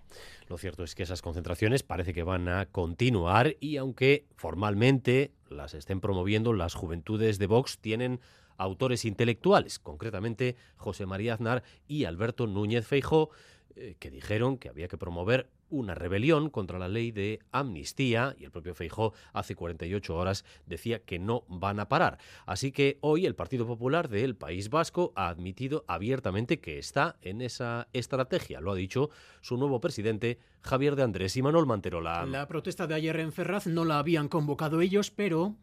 [0.47, 5.75] Lo cierto es que esas concentraciones parece que van a continuar y aunque formalmente las
[5.75, 8.19] estén promoviendo las juventudes de Vox, tienen
[8.57, 13.29] autores intelectuales, concretamente José María Aznar y Alberto Núñez Feijó,
[13.75, 18.43] eh, que dijeron que había que promover una rebelión contra la ley de amnistía y
[18.43, 22.19] el propio Feijó hace 48 horas decía que no van a parar.
[22.45, 27.41] Así que hoy el Partido Popular del País Vasco ha admitido abiertamente que está en
[27.41, 28.61] esa estrategia.
[28.61, 29.09] Lo ha dicho
[29.41, 32.25] su nuevo presidente Javier de Andrés y Manuel Manterola.
[32.27, 35.55] La protesta de ayer en Ferraz no la habían convocado ellos, pero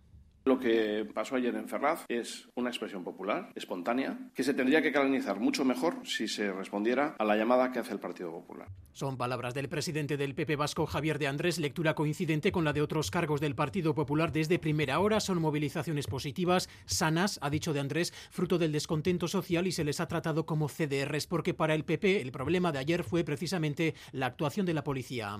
[0.50, 4.90] lo que pasó ayer en Ferraz es una expresión popular, espontánea, que se tendría que
[4.90, 8.66] canalizar mucho mejor si se respondiera a la llamada que hace el Partido Popular.
[8.92, 12.82] Son palabras del presidente del PP Vasco, Javier de Andrés, lectura coincidente con la de
[12.82, 15.20] otros cargos del Partido Popular desde primera hora.
[15.20, 20.00] Son movilizaciones positivas, sanas, ha dicho de Andrés, fruto del descontento social y se les
[20.00, 24.26] ha tratado como CDRs, porque para el PP el problema de ayer fue precisamente la
[24.26, 25.38] actuación de la policía.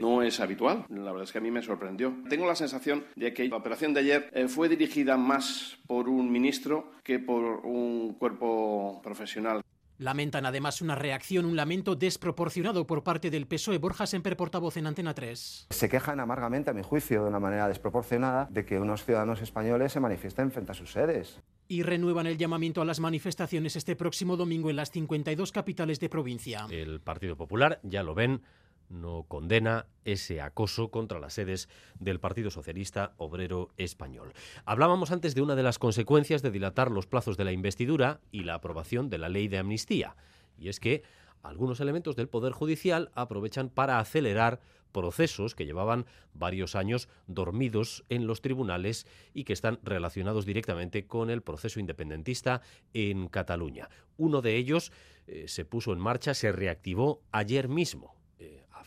[0.00, 2.14] No es habitual, la verdad es que a mí me sorprendió.
[2.30, 6.32] Tengo la sensación de que la operación de ayer eh, fue dirigida más por un
[6.32, 9.60] ministro que por un cuerpo profesional.
[9.98, 13.76] Lamentan además una reacción, un lamento desproporcionado por parte del PSOE.
[13.76, 15.66] Borja Semper, portavoz en Antena 3.
[15.68, 19.92] Se quejan amargamente, a mi juicio, de una manera desproporcionada, de que unos ciudadanos españoles
[19.92, 21.42] se manifiesten frente a sus sedes.
[21.68, 26.08] Y renuevan el llamamiento a las manifestaciones este próximo domingo en las 52 capitales de
[26.08, 26.66] provincia.
[26.70, 28.40] El Partido Popular, ya lo ven,
[28.90, 34.32] no condena ese acoso contra las sedes del Partido Socialista Obrero Español.
[34.64, 38.42] Hablábamos antes de una de las consecuencias de dilatar los plazos de la investidura y
[38.42, 40.16] la aprobación de la ley de amnistía,
[40.58, 41.02] y es que
[41.42, 44.60] algunos elementos del Poder Judicial aprovechan para acelerar
[44.92, 51.30] procesos que llevaban varios años dormidos en los tribunales y que están relacionados directamente con
[51.30, 52.60] el proceso independentista
[52.92, 53.88] en Cataluña.
[54.16, 54.92] Uno de ellos
[55.28, 58.19] eh, se puso en marcha, se reactivó ayer mismo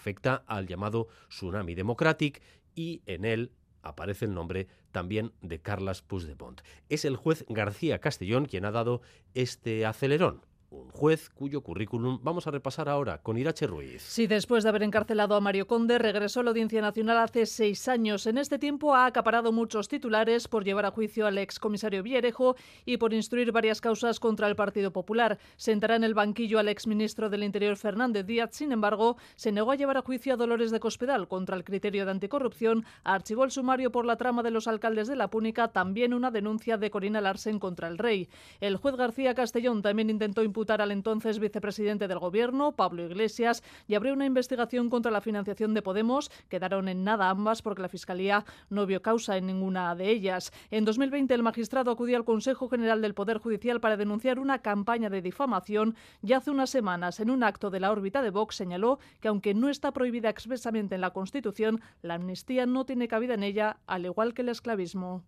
[0.03, 2.41] afecta al llamado Tsunami Democratic
[2.75, 3.51] y en él
[3.83, 6.59] aparece el nombre también de Carlas Puigdemont.
[6.89, 9.01] Es el juez García Castellón quien ha dado
[9.33, 10.41] este acelerón
[10.73, 14.01] un juez cuyo currículum vamos a repasar ahora con Irache Ruiz.
[14.01, 17.87] Sí, después de haber encarcelado a Mario Conde, regresó a la Audiencia Nacional hace seis
[17.87, 18.25] años.
[18.25, 22.55] En este tiempo ha acaparado muchos titulares por llevar a juicio al excomisario Villarejo
[22.85, 25.37] y por instruir varias causas contra el Partido Popular.
[25.57, 28.49] Sentará en el banquillo al exministro del Interior Fernández Díaz.
[28.53, 32.05] Sin embargo, se negó a llevar a juicio a Dolores de Cospedal contra el criterio
[32.05, 32.83] de anticorrupción.
[33.03, 36.77] Archivó el sumario por la trama de los alcaldes de la Púnica, también una denuncia
[36.77, 38.27] de Corina Larsen contra el rey.
[38.59, 43.95] El juez García Castellón también intentó imputar al entonces vicepresidente del Gobierno, Pablo Iglesias, y
[43.95, 46.31] abrió una investigación contra la financiación de Podemos.
[46.47, 50.53] Quedaron en nada ambas porque la Fiscalía no vio causa en ninguna de ellas.
[50.71, 55.09] En 2020 el magistrado acudió al Consejo General del Poder Judicial para denunciar una campaña
[55.09, 58.99] de difamación y hace unas semanas en un acto de la órbita de Vox señaló
[59.19, 63.43] que aunque no está prohibida expresamente en la Constitución, la amnistía no tiene cabida en
[63.43, 65.23] ella, al igual que el esclavismo.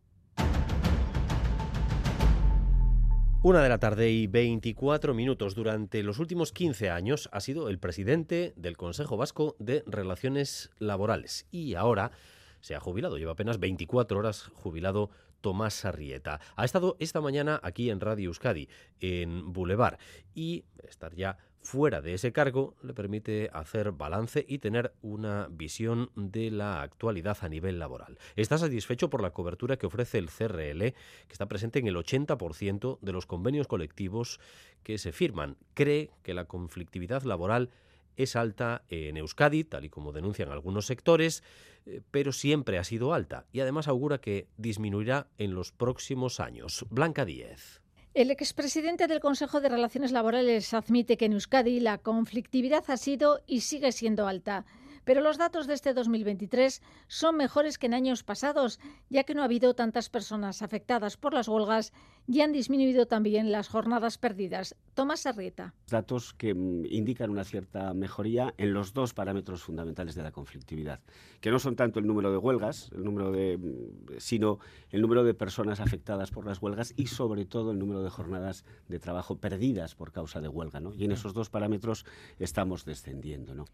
[3.45, 5.53] Una de la tarde y 24 minutos.
[5.53, 11.45] Durante los últimos 15 años ha sido el presidente del Consejo Vasco de Relaciones Laborales
[11.51, 12.09] y ahora
[12.61, 13.19] se ha jubilado.
[13.19, 16.39] Lleva apenas 24 horas jubilado Tomás Sarrieta.
[16.55, 18.67] Ha estado esta mañana aquí en Radio Euskadi,
[18.99, 19.99] en Boulevard,
[20.33, 26.11] y estar ya fuera de ese cargo le permite hacer balance y tener una visión
[26.15, 28.19] de la actualidad a nivel laboral.
[28.35, 32.99] Está satisfecho por la cobertura que ofrece el CRL, que está presente en el 80%
[33.01, 34.39] de los convenios colectivos
[34.83, 35.57] que se firman.
[35.73, 37.71] Cree que la conflictividad laboral
[38.15, 41.43] es alta en Euskadi, tal y como denuncian algunos sectores,
[41.85, 46.85] eh, pero siempre ha sido alta y además augura que disminuirá en los próximos años.
[46.89, 47.84] Blanca Díez.
[48.15, 53.41] El expresidente del Consejo de Relaciones Laborales admite que en Euskadi la conflictividad ha sido
[53.45, 54.63] y sigue siendo alta.
[55.05, 59.41] Pero los datos de este 2023 son mejores que en años pasados, ya que no
[59.41, 61.93] ha habido tantas personas afectadas por las huelgas
[62.27, 64.75] y han disminuido también las jornadas perdidas.
[64.95, 65.73] Tomás Arrieta.
[65.87, 71.01] Datos que mm, indican una cierta mejoría en los dos parámetros fundamentales de la conflictividad,
[71.39, 75.23] que no son tanto el número de huelgas, el número de, mm, sino el número
[75.23, 79.37] de personas afectadas por las huelgas y sobre todo el número de jornadas de trabajo
[79.37, 80.79] perdidas por causa de huelga.
[80.79, 80.93] ¿no?
[80.95, 82.05] Y en esos dos parámetros
[82.39, 83.53] estamos descendiendo.
[83.53, 83.65] ¿no?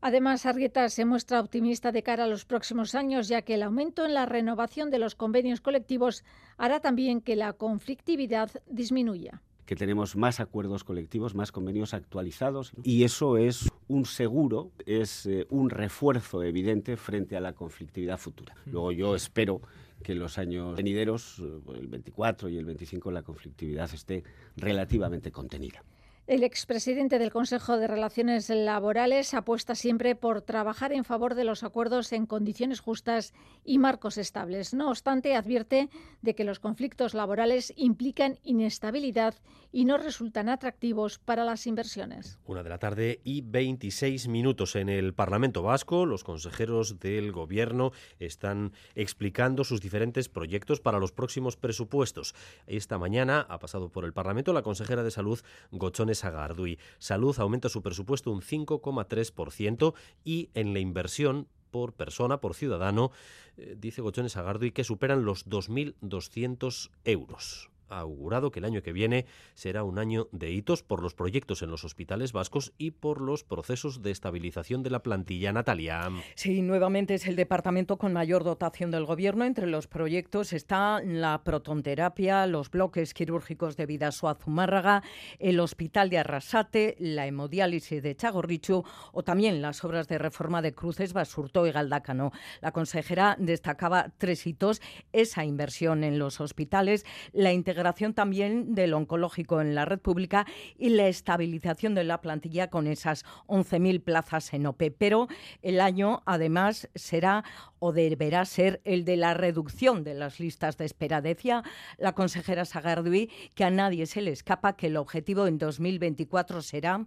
[0.00, 4.04] Además, Arrieta se muestra optimista de cara a los próximos años, ya que el aumento
[4.06, 6.24] en la renovación de los convenios colectivos
[6.56, 13.04] hará también que la conflictividad disminuya que tenemos más acuerdos colectivos, más convenios actualizados y
[13.04, 18.54] eso es un seguro, es eh, un refuerzo evidente frente a la conflictividad futura.
[18.64, 19.60] Luego yo espero
[20.02, 24.24] que en los años venideros, eh, el 24 y el 25, la conflictividad esté
[24.56, 25.84] relativamente contenida.
[26.28, 31.62] El expresidente del Consejo de Relaciones Laborales apuesta siempre por trabajar en favor de los
[31.62, 33.32] acuerdos en condiciones justas
[33.64, 34.74] y marcos estables.
[34.74, 35.88] No obstante, advierte
[36.20, 39.36] de que los conflictos laborales implican inestabilidad
[39.72, 42.38] y no resultan atractivos para las inversiones.
[42.44, 46.04] Una de la tarde y 26 minutos en el Parlamento Vasco.
[46.04, 52.34] Los consejeros del Gobierno están explicando sus diferentes proyectos para los próximos presupuestos.
[52.66, 56.78] Esta mañana ha pasado por el Parlamento la consejera de Salud, Gochones Sagardui.
[56.98, 63.10] Salud aumenta su presupuesto un 5,3% y en la inversión por persona, por ciudadano,
[63.56, 68.92] eh, dice Gochones Sagardui, que superan los 2.200 euros ha augurado que el año que
[68.92, 73.20] viene será un año de hitos por los proyectos en los hospitales vascos y por
[73.20, 75.52] los procesos de estabilización de la plantilla.
[75.52, 76.10] Natalia.
[76.34, 79.44] Sí, nuevamente es el departamento con mayor dotación del Gobierno.
[79.44, 85.02] Entre los proyectos está la protonterapia, los bloques quirúrgicos de Vidasoa Zumárraga,
[85.38, 90.74] el Hospital de Arrasate, la hemodiálisis de Chagorrichu o también las obras de reforma de
[90.74, 92.32] Cruces, Basurto y Galdácano.
[92.60, 97.77] La consejera destacaba tres hitos, esa inversión en los hospitales, la integración
[98.14, 103.24] también del oncológico en la red pública y la estabilización de la plantilla con esas
[103.46, 104.90] 11.000 plazas en OPE.
[104.90, 105.28] Pero
[105.62, 107.44] el año, además, será
[107.78, 111.20] o deberá ser el de la reducción de las listas de espera.
[111.20, 111.62] Decía
[111.96, 117.06] la consejera Sagardui que a nadie se le escapa que el objetivo en 2024 será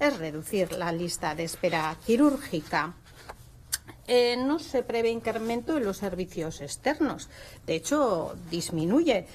[0.00, 2.94] es reducir la lista de espera quirúrgica.
[4.06, 7.28] Eh, no se prevé incremento en los servicios externos.
[7.66, 9.26] De hecho, disminuye.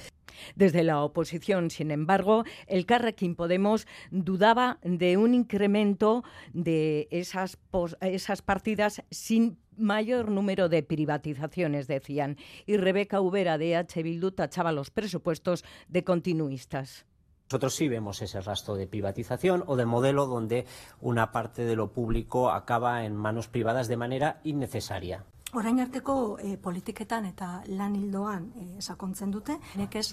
[0.54, 7.58] Desde la oposición, sin embargo, el Carrequín Podemos dudaba de un incremento de esas,
[8.00, 12.36] esas partidas sin mayor número de privatizaciones, decían.
[12.66, 14.02] Y Rebeca Ubera de H.
[14.02, 17.06] Bildu tachaba los presupuestos de continuistas.
[17.48, 20.66] Nosotros sí vemos ese rastro de privatización o de modelo donde
[21.00, 25.24] una parte de lo público acaba en manos privadas de manera innecesaria.
[25.56, 27.46] Orain arteko e, politiketan eta
[27.78, 30.10] lan hildoan e, sakontzen dute, nekez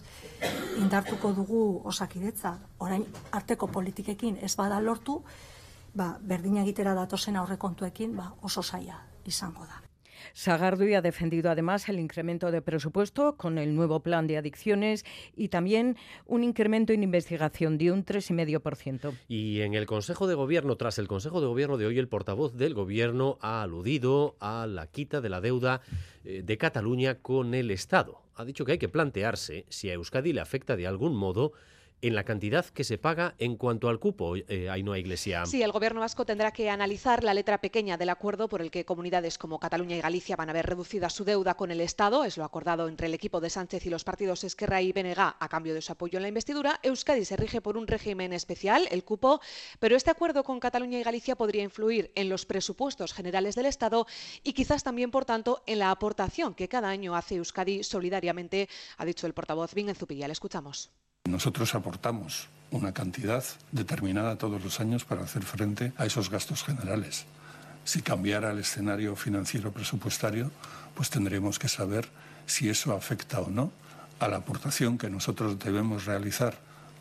[0.79, 3.03] indartuko dugu osakidetza, orain
[3.35, 5.19] arteko politikekin ez bada lortu,
[5.93, 9.82] ba, berdina egitera datozen aurrekontuekin ba, oso saia izango da.
[10.33, 15.05] Sagardui ha defendido además el incremento de presupuesto con el nuevo plan de adicciones
[15.35, 19.13] y también un incremento en investigación de un 3,5%.
[19.27, 22.55] Y en el Consejo de Gobierno, tras el Consejo de Gobierno de hoy, el portavoz
[22.55, 25.81] del Gobierno ha aludido a la quita de la deuda
[26.23, 28.21] eh, de Cataluña con el Estado.
[28.35, 31.53] Ha dicho que hay que plantearse si a Euskadi le afecta de algún modo
[32.03, 35.45] en la cantidad que se paga en cuanto al cupo, eh, Ainhoa Iglesia.
[35.45, 38.83] Sí, el Gobierno vasco tendrá que analizar la letra pequeña del acuerdo por el que
[38.83, 42.25] comunidades como Cataluña y Galicia van a ver reducida su deuda con el Estado.
[42.25, 45.47] Es lo acordado entre el equipo de Sánchez y los partidos Esquerra y BNG a
[45.49, 46.79] cambio de su apoyo en la investidura.
[46.83, 49.39] Euskadi se rige por un régimen especial, el cupo,
[49.79, 54.05] pero este acuerdo con Cataluña y Galicia podría influir en los presupuestos generales del Estado
[54.43, 59.05] y quizás también, por tanto, en la aportación que cada año hace Euskadi solidariamente, ha
[59.05, 60.27] dicho el portavoz Vingen Zupilla.
[60.27, 60.91] Le escuchamos.
[61.29, 67.25] Nosotros aportamos una cantidad determinada todos los años para hacer frente a esos gastos generales.
[67.85, 70.51] Si cambiara el escenario financiero presupuestario,
[70.95, 72.09] pues tendremos que saber
[72.45, 73.71] si eso afecta o no
[74.19, 76.57] a la aportación que nosotros debemos realizar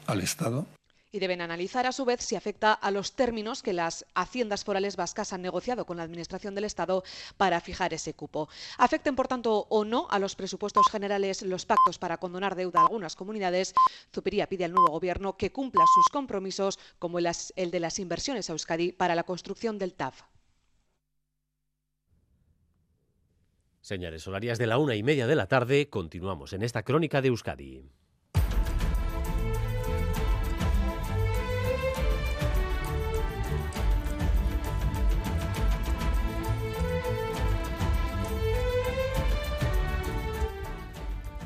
[0.06, 0.66] al Estado
[1.12, 4.96] y deben analizar a su vez si afecta a los términos que las haciendas forales
[4.96, 7.04] vascas han negociado con la Administración del Estado
[7.36, 8.48] para fijar ese cupo.
[8.78, 12.84] Afecten, por tanto, o no a los presupuestos generales los pactos para condonar deuda a
[12.84, 13.74] algunas comunidades,
[14.12, 18.54] Zupiría pide al nuevo Gobierno que cumpla sus compromisos, como el de las inversiones a
[18.54, 20.22] Euskadi para la construcción del TAF.
[23.82, 27.28] Señales horarias de la una y media de la tarde, continuamos en esta crónica de
[27.28, 27.90] Euskadi.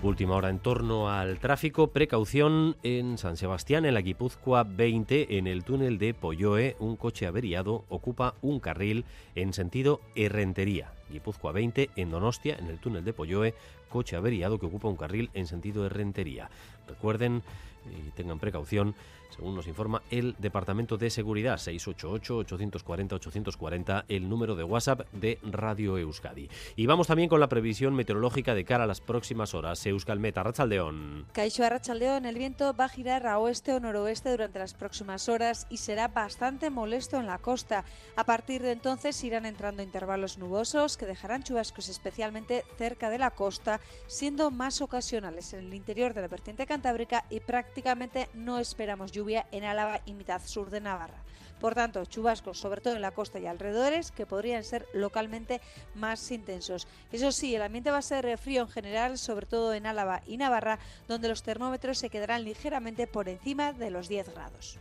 [0.06, 1.88] Última hora en torno al tráfico.
[1.88, 6.76] Precaución en San Sebastián, en la Guipúzcoa 20, en el túnel de Polloe.
[6.78, 10.95] Un coche averiado ocupa un carril en sentido Herrentería.
[11.10, 13.54] Guipúzcoa 20, en Donostia, en el túnel de Polloe.
[13.88, 16.50] Coche averiado que ocupa un carril en sentido Herrentería.
[16.88, 17.42] Recuerden
[17.86, 18.94] y tengan precaución
[19.30, 26.48] según nos informa el Departamento de Seguridad 688-840-840, el número de WhatsApp de Radio Euskadi.
[26.74, 29.84] Y vamos también con la previsión meteorológica de cara a las próximas horas.
[29.86, 31.26] Euskalmet, Arrachaldeón.
[31.32, 35.66] Caixo Arrachaldeón, el viento va a girar a oeste o noroeste durante las próximas horas
[35.70, 37.84] y será bastante molesto en la costa.
[38.16, 43.30] A partir de entonces irán entrando intervalos nubosos que dejarán chubascos especialmente cerca de la
[43.30, 49.12] costa, siendo más ocasionales en el interior de la vertiente cantábrica y prácticamente no esperamos
[49.12, 51.22] lluvia en Álava y mitad sur de Navarra.
[51.60, 55.60] Por tanto, chubascos, sobre todo en la costa y alrededores, que podrían ser localmente
[55.94, 56.86] más intensos.
[57.12, 60.36] Eso sí, el ambiente va a ser frío en general, sobre todo en Álava y
[60.36, 60.78] Navarra,
[61.08, 64.78] donde los termómetros se quedarán ligeramente por encima de los 10 grados.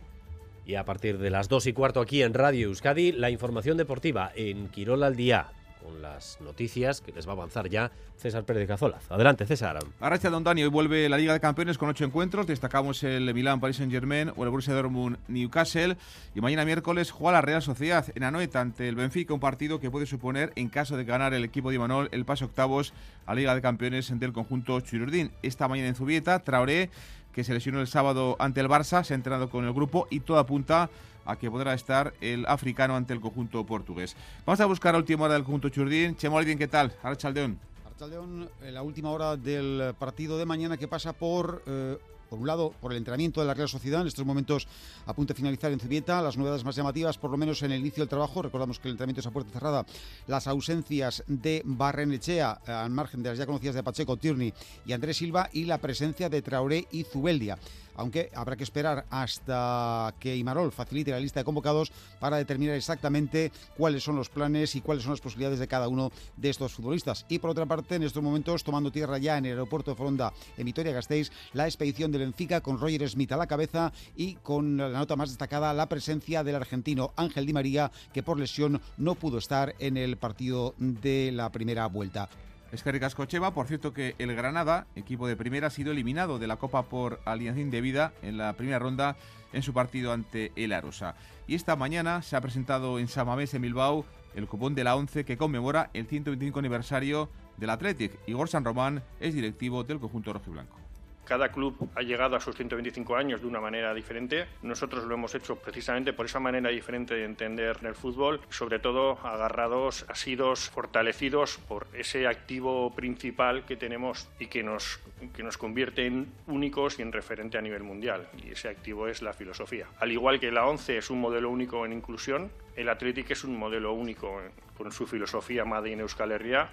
[0.66, 4.32] Y a partir de las 2 y cuarto aquí en Radio Euskadi, la información deportiva
[4.34, 5.52] en Quirol al día
[5.86, 9.10] con las noticias que les va a avanzar ya César Pérez de Cazolaz.
[9.10, 9.78] Adelante, César.
[10.00, 12.46] Arracha Don Dani, hoy vuelve la Liga de Campeones con ocho encuentros.
[12.46, 15.96] Destacamos el Milán, Paris Saint-Germain o el Borussia Dortmund, Newcastle.
[16.34, 19.90] Y mañana miércoles juega la Real Sociedad en Anoeta ante el Benfica, un partido que
[19.90, 22.92] puede suponer, en caso de ganar el equipo de Imanol, el paso octavos
[23.24, 25.30] a la Liga de Campeones del conjunto Chirurdín.
[25.42, 26.90] Esta mañana en Zubieta, Traoré,
[27.32, 30.20] que se lesionó el sábado ante el Barça, se ha entrenado con el grupo y
[30.20, 30.90] todo apunta a
[31.34, 34.14] que podrá estar el africano ante el conjunto portugués.
[34.46, 36.14] Vamos a buscar la última hora del conjunto Churdín.
[36.16, 36.92] Chemo bien, ¿qué tal?
[37.02, 37.58] Archaldeón.
[37.84, 41.64] Archaldeón, la última hora del partido de mañana que pasa por...
[41.66, 44.66] Eh, por un lado, por el entrenamiento de la Real Sociedad, en estos momentos
[45.06, 47.80] a punto de finalizar en Zubieta, las novedades más llamativas, por lo menos en el
[47.80, 49.86] inicio del trabajo, recordamos que el entrenamiento es a puerta cerrada,
[50.26, 54.52] las ausencias de Barrenechea, eh, al margen de las ya conocidas de Pacheco, Tierney
[54.84, 57.58] y Andrés Silva, y la presencia de Traoré y Zubeldia
[57.96, 63.52] aunque habrá que esperar hasta que Imarol facilite la lista de convocados para determinar exactamente
[63.76, 67.26] cuáles son los planes y cuáles son las posibilidades de cada uno de estos futbolistas.
[67.28, 70.32] Y por otra parte, en estos momentos, tomando tierra ya en el aeropuerto de Foronda,
[70.56, 74.90] en Vitoria-Gasteiz, la expedición del Benfica con Roger Smith a la cabeza y con la
[74.90, 79.38] nota más destacada, la presencia del argentino Ángel Di María, que por lesión no pudo
[79.38, 82.28] estar en el partido de la primera vuelta.
[82.76, 86.46] Es que Ricascocheva, por cierto que el Granada, equipo de primera, ha sido eliminado de
[86.46, 89.16] la Copa por alianza indebida en la primera ronda
[89.54, 91.14] en su partido ante el Arosa.
[91.46, 95.24] Y esta mañana se ha presentado en Samamés, en Bilbao, el cupón de la 11
[95.24, 98.12] que conmemora el 125 aniversario del Athletic.
[98.26, 100.85] Igor San Román es directivo del conjunto rojiblanco.
[101.26, 104.46] Cada club ha llegado a sus 125 años de una manera diferente.
[104.62, 109.18] Nosotros lo hemos hecho precisamente por esa manera diferente de entender el fútbol, sobre todo
[109.24, 115.00] agarrados, asidos, fortalecidos por ese activo principal que tenemos y que nos,
[115.34, 118.28] que nos convierte en únicos y en referente a nivel mundial.
[118.44, 119.88] Y ese activo es la filosofía.
[119.98, 123.58] Al igual que la ONCE es un modelo único en inclusión, el Athletic es un
[123.58, 124.40] modelo único
[124.78, 126.70] con su filosofía Made Euskal Herria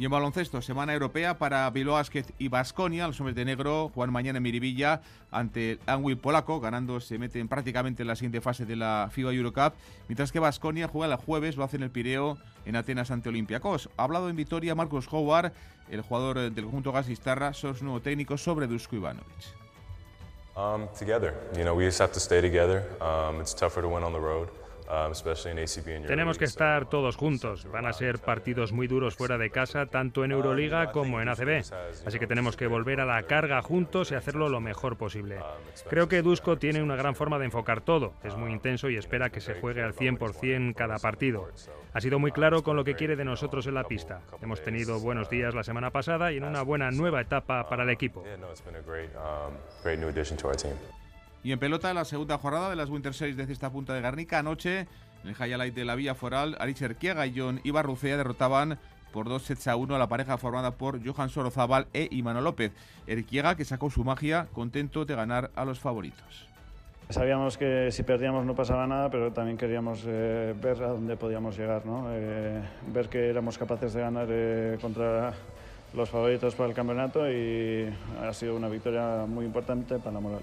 [0.00, 2.02] y en baloncesto, semana europea para Bilbao
[2.38, 3.06] y Basconia.
[3.06, 7.48] Los hombres de negro juegan mañana en Miribilla ante el Anwil polaco, ganando se meten
[7.48, 9.74] prácticamente en la siguiente fase de la FIBA Eurocup,
[10.08, 13.90] mientras que Basconia juega el jueves, lo hace en el Pireo en Atenas ante Olympiacos.
[13.98, 15.52] Ha hablado en Vitoria Marcos Howard,
[15.90, 19.54] el jugador del conjunto Gasistarra, su nuevo técnico sobre Dusko Ivanovic.
[20.56, 22.84] Um, together, you know, we just have to stay together.
[23.02, 24.48] Um, it's tougher to win on the road.
[26.06, 27.66] Tenemos que estar todos juntos.
[27.70, 31.62] Van a ser partidos muy duros fuera de casa, tanto en Euroliga como en ACB.
[32.06, 35.38] Así que tenemos que volver a la carga juntos y hacerlo lo mejor posible.
[35.88, 38.14] Creo que Dusko tiene una gran forma de enfocar todo.
[38.24, 41.48] Es muy intenso y espera que se juegue al 100% cada partido.
[41.92, 44.20] Ha sido muy claro con lo que quiere de nosotros en la pista.
[44.40, 47.90] Hemos tenido buenos días la semana pasada y en una buena nueva etapa para el
[47.90, 48.24] equipo.
[51.42, 54.38] Y en pelota, la segunda jornada de las Winter Series de esta punta de Garnica.
[54.38, 54.80] Anoche,
[55.24, 58.78] en el highlight de la Villa Foral, Arich Erquiaga y John Ibarrucea derrotaban
[59.12, 62.72] por dos sets a uno a la pareja formada por Johan Sorozábal e Imano López.
[63.06, 66.46] Erquiaga, que sacó su magia, contento de ganar a los favoritos.
[67.08, 71.58] Sabíamos que si perdíamos no pasaba nada, pero también queríamos eh, ver a dónde podíamos
[71.58, 72.06] llegar, ¿no?
[72.10, 72.62] Eh,
[72.92, 75.32] ver que éramos capaces de ganar eh, contra
[75.92, 80.42] los favoritos para el campeonato y ha sido una victoria muy importante para la moral.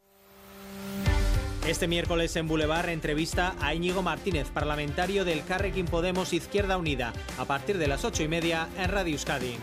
[1.67, 7.45] Este miércoles en Boulevard entrevista a Íñigo Martínez, parlamentario del Carrequín Podemos Izquierda Unida, a
[7.45, 9.57] partir de las ocho y media en Radio Euskadi.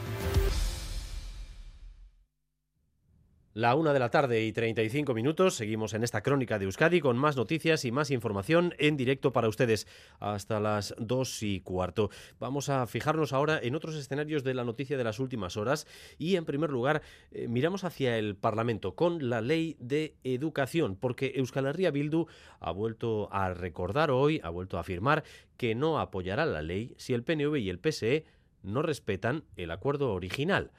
[3.58, 5.56] La una de la tarde y 35 minutos.
[5.56, 9.48] Seguimos en esta crónica de Euskadi con más noticias y más información en directo para
[9.48, 9.88] ustedes
[10.20, 12.08] hasta las dos y cuarto.
[12.38, 15.88] Vamos a fijarnos ahora en otros escenarios de la noticia de las últimas horas
[16.18, 17.02] y, en primer lugar,
[17.32, 22.26] eh, miramos hacia el Parlamento con la ley de educación, porque Euskal Herria Bildu
[22.60, 25.24] ha vuelto a recordar hoy, ha vuelto a afirmar
[25.56, 28.24] que no apoyará la ley si el PNV y el PSE
[28.62, 30.70] no respetan el acuerdo original.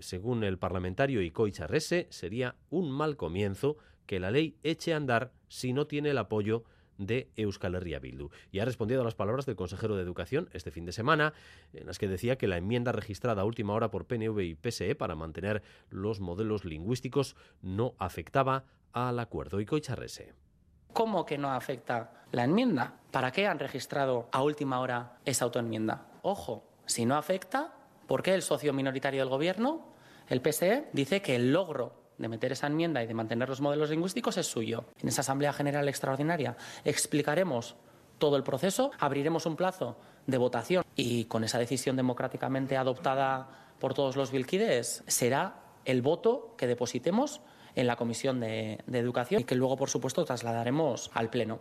[0.00, 1.20] Según el parlamentario
[1.50, 3.76] Charrese, sería un mal comienzo
[4.06, 6.64] que la ley eche a andar si no tiene el apoyo
[6.98, 8.30] de Euskal Herria Bildu.
[8.52, 11.32] Y ha respondido a las palabras del consejero de Educación este fin de semana,
[11.72, 14.94] en las que decía que la enmienda registrada a última hora por PNV y PSE
[14.94, 19.60] para mantener los modelos lingüísticos no afectaba al acuerdo.
[19.60, 20.34] Ikoy Charrese.
[20.92, 23.00] ¿Cómo que no afecta la enmienda?
[23.10, 26.08] ¿Para qué han registrado a última hora esa autoenmienda?
[26.22, 27.79] Ojo, si no afecta,
[28.10, 29.86] ¿por qué el socio minoritario del Gobierno,
[30.26, 33.88] el PSE, dice que el logro de meter esa enmienda y de mantener los modelos
[33.88, 34.86] lingüísticos es suyo?
[35.00, 37.76] En esa Asamblea General Extraordinaria explicaremos
[38.18, 39.96] todo el proceso, abriremos un plazo
[40.26, 46.56] de votación y con esa decisión democráticamente adoptada por todos los vilquides será el voto
[46.58, 47.42] que depositemos
[47.76, 51.60] en la Comisión de, de, Educación y que luego, por supuesto, trasladaremos al Pleno.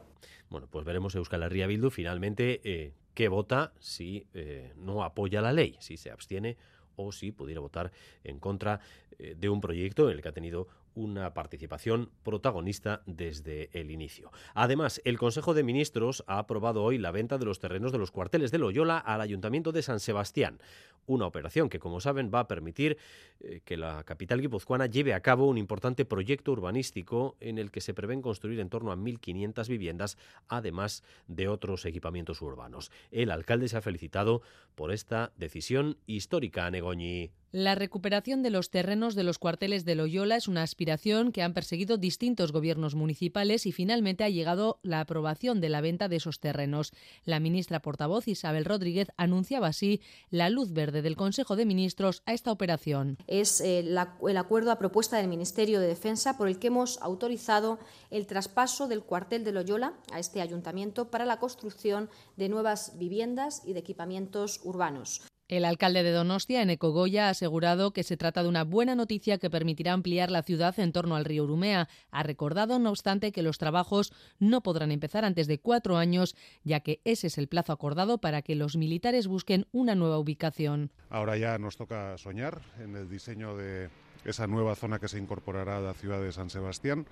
[0.50, 5.52] Bueno, pues veremos Euskal Herria Bildu finalmente eh, qué vota si eh, no apoya la
[5.52, 6.56] ley, si se abstiene
[6.96, 7.92] o si pudiera votar
[8.24, 8.80] en contra
[9.18, 14.32] eh, de un proyecto en el que ha tenido una participación protagonista desde el inicio.
[14.54, 18.12] Además, el Consejo de Ministros ha aprobado hoy la venta de los terrenos de los
[18.12, 20.60] cuarteles de Loyola al Ayuntamiento de San Sebastián,
[21.06, 22.98] una operación que, como saben, va a permitir
[23.40, 27.82] eh, que la capital guipuzcoana lleve a cabo un importante proyecto urbanístico en el que
[27.82, 30.18] se prevén construir en torno a 1.500 viviendas,
[30.48, 32.92] además de otros equipamientos urbanos.
[33.12, 34.42] El alcalde se ha felicitado
[34.76, 37.32] por esta decisión histórica, a Negoñi.
[37.52, 41.56] La recuperación de los terrenos de los cuarteles de Loyola es una aspiración que han
[41.56, 46.40] perseguido distintos gobiernos municipales y finalmente ha llegado la aprobación de la venta de esos
[46.40, 46.94] terrenos.
[47.26, 52.34] La ministra portavoz Isabel Rodríguez anunciaba así la luz verde del Consejo de Ministros a
[52.34, 53.18] esta operación.
[53.26, 57.02] Es eh, la, el acuerdo a propuesta del Ministerio de Defensa por el que hemos
[57.02, 57.80] autorizado
[58.12, 63.64] el traspaso del cuartel de Loyola a este ayuntamiento para la construcción de nuevas viviendas
[63.66, 65.24] y de equipamientos urbanos.
[65.50, 69.40] El alcalde de Donostia, en Ecogoya, ha asegurado que se trata de una buena noticia
[69.40, 71.90] que permitirá ampliar la ciudad en torno al río Urumea.
[72.12, 76.82] Ha recordado, no obstante, que los trabajos no podrán empezar antes de cuatro años, ya
[76.82, 80.92] que ese es el plazo acordado para que los militares busquen una nueva ubicación.
[81.10, 83.90] Ahora ya nos toca soñar en el diseño de
[84.26, 87.08] esa nueva zona que se incorporará a la ciudad de San Sebastián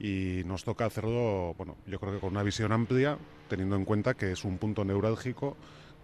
[0.00, 3.16] y nos toca hacerlo, bueno, yo creo que con una visión amplia,
[3.48, 5.56] teniendo en cuenta que es un punto neurálgico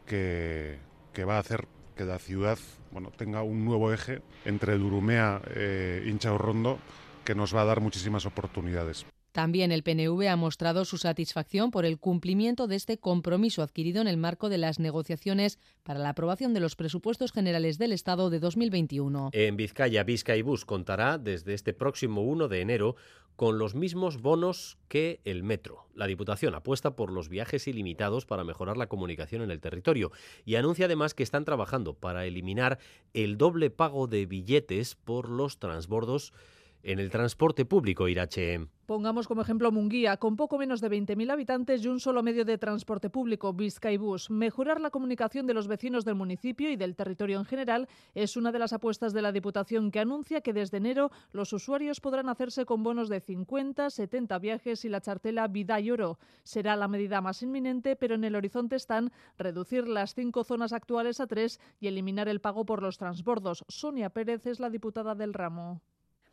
[0.07, 0.79] que
[1.17, 2.59] que va a hacer que la ciudad
[2.93, 6.79] bueno, tenga un nuevo eje entre Durumea e Incha Rondo
[7.25, 9.07] que nos va a dar muchísimas oportunidades.
[9.37, 14.09] También el PNV ha mostrado su satisfacción por el cumplimiento de este compromiso adquirido en
[14.09, 18.41] el marco de las negociaciones para la aprobación de los presupuestos generales del Estado de
[18.41, 19.29] 2021.
[19.35, 20.07] En Vizcaya,
[20.43, 22.97] Bus contará desde este próximo 1 de enero
[23.37, 25.87] con los mismos bonos que el metro.
[25.95, 30.13] La Diputación apuesta por los viajes ilimitados para mejorar la comunicación en el territorio
[30.47, 32.79] y anuncia además que están trabajando para eliminar
[33.13, 36.33] el doble pago de billetes por los transbordos
[36.87, 38.61] en el transporte público, Irache.
[38.87, 42.59] Pongamos como ejemplo Munguía, con poco menos de 20.000 habitantes y un solo medio de
[42.59, 44.31] transporte público, Vizcaibus.
[44.31, 48.53] Mejorar la comunicación de los vecinos del municipio y del territorio en general es una
[48.53, 52.65] de las apuestas de la Diputación que anuncia que desde enero los usuarios podrán hacerse
[52.65, 56.21] con bonos de 50, 70 viajes y la chartela Vida y Oro.
[56.45, 61.19] Será la medida más inminente, pero en el horizonte están reducir las cinco zonas actuales
[61.19, 63.65] a tres y eliminar el pago por los transbordos.
[63.67, 65.83] Sonia Pérez es la diputada del ramo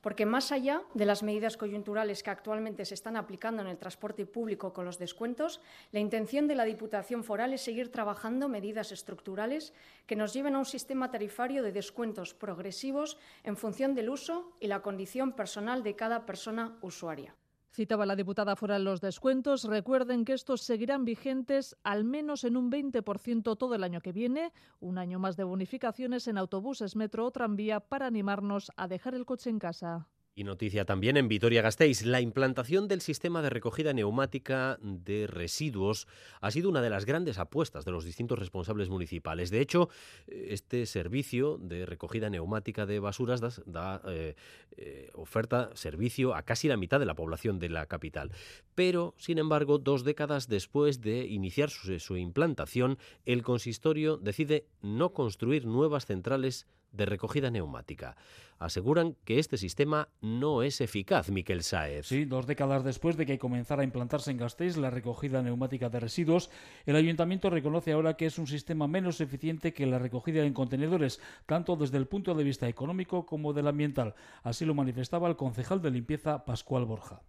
[0.04, 4.26] porque más allá de las medidas coyunturales que actualmente se están aplicando en el transporte
[4.26, 5.62] público con los descuentos,
[5.94, 9.74] la intención de la Diputación Foral es seguir trabajando medidas estructurales
[10.06, 14.68] que nos lleven a un sistema tarifario de descuentos progresivos en función del uso y
[14.68, 17.34] la condición personal de cada persona usuaria.
[17.76, 19.64] Citaba la diputada foral los descuentos.
[19.64, 24.54] Recuerden que estos seguirán vigentes al menos en un 20% todo el año que viene,
[24.80, 29.26] un año más de bonificaciones en autobuses, metro o tranvía para animarnos a dejar el
[29.26, 30.08] coche en casa.
[30.36, 36.08] Y noticia también en Vitoria-Gasteiz, la implantación del sistema de recogida neumática de residuos
[36.42, 39.52] ha sido una de las grandes apuestas de los distintos responsables municipales.
[39.52, 39.90] De hecho,
[40.26, 44.34] este servicio de recogida neumática de basuras da, eh,
[44.72, 48.32] eh, oferta servicio a casi la mitad de la población de la capital.
[48.74, 55.68] Pero, sin embargo, dos décadas después de iniciar su implantación, el consistorio decide no construir
[55.68, 58.16] nuevas centrales de recogida neumática.
[58.60, 62.08] Aseguran que este sistema no es eficaz, Miquel Saez.
[62.08, 66.00] Sí, dos décadas después de que comenzara a implantarse en Gasteiz la recogida neumática de
[66.00, 66.50] residuos,
[66.86, 71.20] el ayuntamiento reconoce ahora que es un sistema menos eficiente que la recogida en contenedores,
[71.46, 74.16] tanto desde el punto de vista económico como del ambiental.
[74.44, 77.22] Así lo manifestaba el concejal de limpieza Pascual Borja.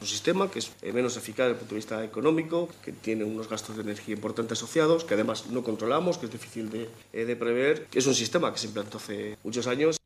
[0.00, 3.50] Un sistema que es menos eficaz desde el punto de vista económico, que tiene unos
[3.50, 7.36] gastos de energía importantes asociados, que además no controlamos, que es difícil de, eh, de
[7.36, 7.86] prever.
[7.92, 9.98] Es un sistema que se implantó hace muchos años.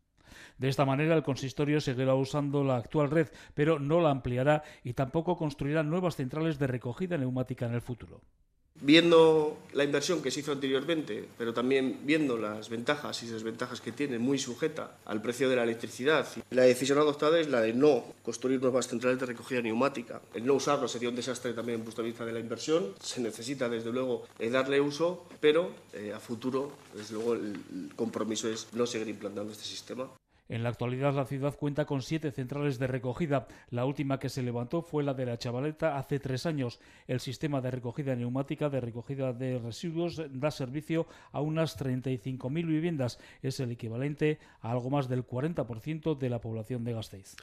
[0.58, 4.94] De esta manera, el consistorio seguirá usando la actual red, pero no la ampliará y
[4.94, 8.20] tampoco construirá nuevas centrales de recogida neumática en el futuro.
[8.86, 13.92] Viendo la inversión que se hizo anteriormente, pero también viendo las ventajas y desventajas que
[13.92, 18.04] tiene, muy sujeta al precio de la electricidad, la decisión adoptada es la de no
[18.22, 20.20] construir nuevas centrales de recogida neumática.
[20.34, 22.94] El no usarlo sería un desastre también desde el punto de vista de la inversión.
[23.00, 28.50] Se necesita, desde luego, eh, darle uso, pero eh, a futuro, desde luego, el compromiso
[28.50, 30.10] es no seguir implantando este sistema.
[30.48, 33.46] En la actualidad la ciudad cuenta con siete centrales de recogida.
[33.70, 36.80] La última que se levantó fue la de la Chavaleta hace tres años.
[37.06, 43.18] El sistema de recogida neumática de recogida de residuos da servicio a unas 35.000 viviendas.
[43.40, 47.36] Es el equivalente a algo más del 40% de la población de Gasteiz.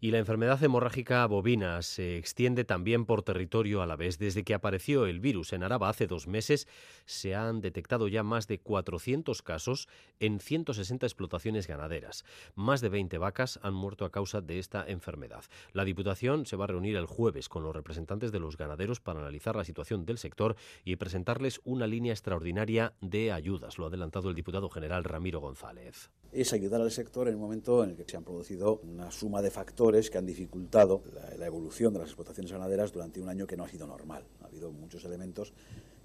[0.00, 4.16] Y la enfermedad hemorrágica bovina se extiende también por territorio a la vez.
[4.16, 6.68] Desde que apareció el virus en Araba hace dos meses,
[7.04, 9.88] se han detectado ya más de 400 casos
[10.20, 12.24] en 160 explotaciones ganaderas.
[12.54, 15.44] Más de 20 vacas han muerto a causa de esta enfermedad.
[15.72, 19.18] La Diputación se va a reunir el jueves con los representantes de los ganaderos para
[19.18, 23.78] analizar la situación del sector y presentarles una línea extraordinaria de ayudas.
[23.78, 27.82] Lo ha adelantado el diputado general Ramiro González es ayudar al sector en un momento
[27.82, 31.02] en el que se han producido una suma de factores que han dificultado
[31.38, 34.24] la, evolución de las explotaciones ganaderas durante un año que no ha sido normal.
[34.42, 35.52] Ha habido muchos elementos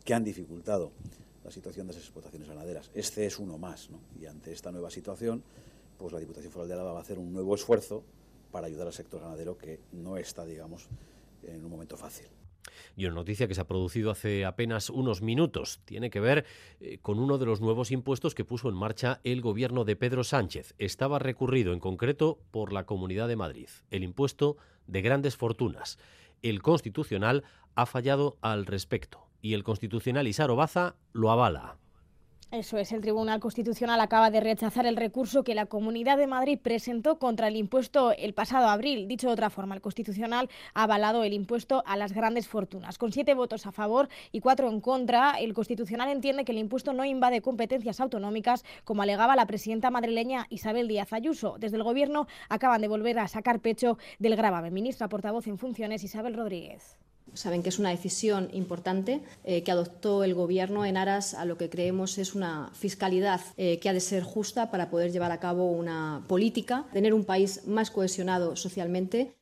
[0.04, 0.92] que han dificultado
[1.44, 2.90] la situación de esas explotaciones ganaderas.
[2.94, 5.44] Este es uno más, Y ante esta nueva situación,
[5.98, 8.04] pues la Diputación Foral de Álava va a hacer un nuevo esfuerzo
[8.52, 10.88] para ayudar al sector ganadero que no está, digamos,
[11.44, 12.28] en un momento fácil.
[12.96, 16.46] Y una noticia que se ha producido hace apenas unos minutos tiene que ver
[16.80, 20.24] eh, con uno de los nuevos impuestos que puso en marcha el gobierno de Pedro
[20.24, 20.74] Sánchez.
[20.78, 24.58] Estaba recurrido en concreto por la Comunidad de Madrid, el impuesto
[24.88, 25.98] de grandes fortunas.
[26.42, 27.44] El Constitucional
[27.76, 31.78] ha fallado al respecto y el Constitucional Isaro Baza lo avala.
[32.54, 36.60] Eso es, el Tribunal Constitucional acaba de rechazar el recurso que la Comunidad de Madrid
[36.62, 39.08] presentó contra el impuesto el pasado abril.
[39.08, 43.00] Dicho de otra forma, el Constitucional ha avalado el impuesto a las grandes fortunas.
[43.00, 46.94] Con siete votos a favor y cuatro en contra, el Constitucional entiende que el impuesto
[46.94, 51.56] no invade competencias autonómicas, como alegaba la presidenta madrileña Isabel Díaz Ayuso.
[51.58, 54.76] Desde el Gobierno acaban de volver a sacar pecho del gravamen.
[54.76, 57.00] Ministra portavoz en funciones, Isabel Rodríguez.
[57.34, 61.58] Saben que es una decisión importante eh, que adoptó el Gobierno en aras a lo
[61.58, 65.40] que creemos es una fiscalidad eh, que ha de ser justa para poder llevar a
[65.40, 69.36] cabo una política, tener un país más cohesionado socialmente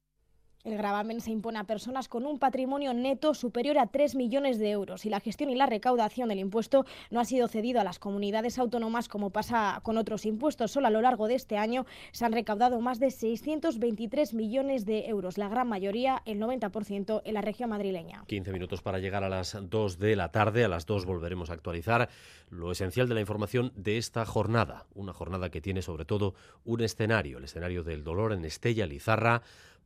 [0.64, 4.70] El gravamen se impone a personas con un patrimonio neto superior a 3 millones de
[4.70, 7.98] euros y la gestión y la recaudación del impuesto no ha sido cedido a las
[7.98, 10.72] comunidades autónomas como pasa con otros impuestos.
[10.72, 15.08] Solo a lo largo de este año se han recaudado más de 623 millones de
[15.08, 18.24] euros, la gran mayoría, el 90%, en la región madrileña.
[18.28, 20.64] 15 minutos para llegar a las 2 de la tarde.
[20.64, 22.10] A las 2 volveremos a actualizar
[22.52, 24.86] lo esencial de la información de esta jornada.
[24.94, 26.36] Una jornada que tiene sobre todo
[26.66, 29.42] un escenario, el escenario del dolor en Estella Lizarra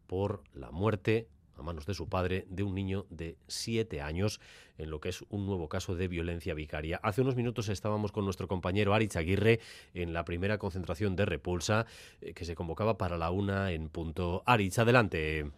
[0.07, 1.27] por la muerte
[1.57, 4.39] a manos de su padre de un niño de siete años
[4.77, 6.99] en lo que es un nuevo caso de violencia vicaria.
[7.01, 9.59] Hace unos minutos estábamos con nuestro compañero Aritz Aguirre
[9.93, 11.85] en la primera concentración de repulsa
[12.21, 14.43] eh, que se convocaba para la una en punto.
[14.45, 15.49] Aritz, adelante.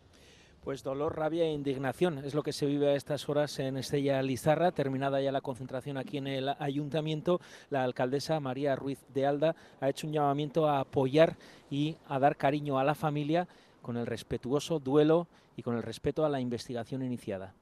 [0.68, 4.22] Pues dolor, rabia e indignación es lo que se vive a estas horas en Estella
[4.22, 4.74] Lizarra.
[4.74, 7.40] Terminada ya la concentración aquí en el ayuntamiento,
[7.70, 11.38] la alcaldesa María Ruiz de Alda ha hecho un llamamiento a apoyar
[11.72, 13.48] y a dar cariño a la familia
[13.88, 17.54] con el respetuoso duelo y con el respeto a la investigación iniciada.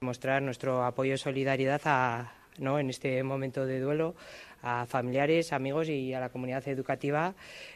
[0.00, 2.78] Mostrar nuestro apoyo y solidaridad a, ¿no?
[2.78, 4.14] en este momento de duelo
[4.62, 7.34] a familiares, amigos y a la comunidad educativa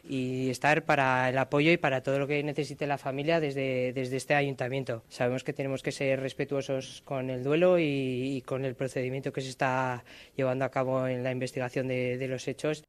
[0.08, 4.16] y estar para el apoyo y para todo lo que necesite la familia desde, desde
[4.16, 5.02] este ayuntamiento.
[5.10, 9.50] Sabemos que tenemos que ser respetuosos con el duelo y, con el procedimiento que se
[9.50, 10.02] está
[10.34, 12.84] llevando a cabo en la investigación de los hechos.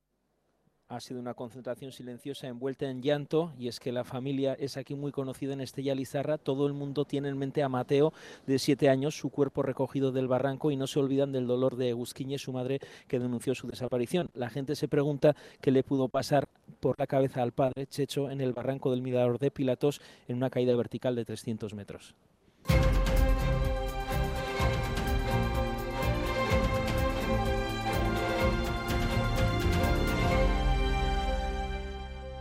[0.94, 4.94] Ha sido una concentración silenciosa envuelta en llanto y es que la familia es aquí
[4.94, 6.38] muy conocida en Estella Lizarra.
[6.38, 8.14] Todo el mundo tiene en mente a Mateo,
[8.46, 11.90] de siete años, su cuerpo recogido del barranco y no se olvidan del dolor de
[11.90, 14.30] Egusquiñe, su madre, que denunció su desaparición.
[14.36, 16.48] La gente se pregunta qué le pudo pasar
[16.80, 20.52] por la cabeza al padre Checho en el barranco del Mirador de Pilatos en una
[20.52, 22.14] caída vertical de 300 metros.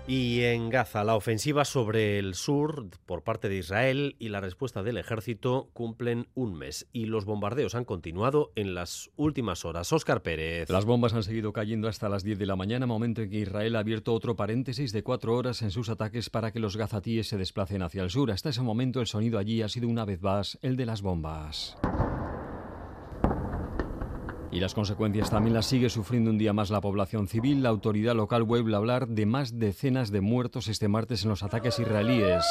[0.07, 4.83] Y en Gaza, la ofensiva sobre el sur por parte de Israel y la respuesta
[4.83, 9.93] del ejército cumplen un mes y los bombardeos han continuado en las últimas horas.
[9.93, 10.69] Óscar Pérez.
[10.71, 13.77] Las bombas han seguido cayendo hasta las 10 de la mañana, momento en que Israel
[13.77, 17.39] ha abierto otro paréntesis de cuatro horas en sus ataques para que los gazatíes se
[17.39, 18.33] desplacen hacia el sur.
[18.33, 21.77] Hasta ese momento el sonido allí ha sido una vez más el de las bombas.
[24.53, 27.63] Y las consecuencias también las sigue sufriendo un día más la población civil.
[27.63, 31.43] La autoridad local vuelve a hablar de más decenas de muertos este martes en los
[31.43, 32.45] ataques israelíes.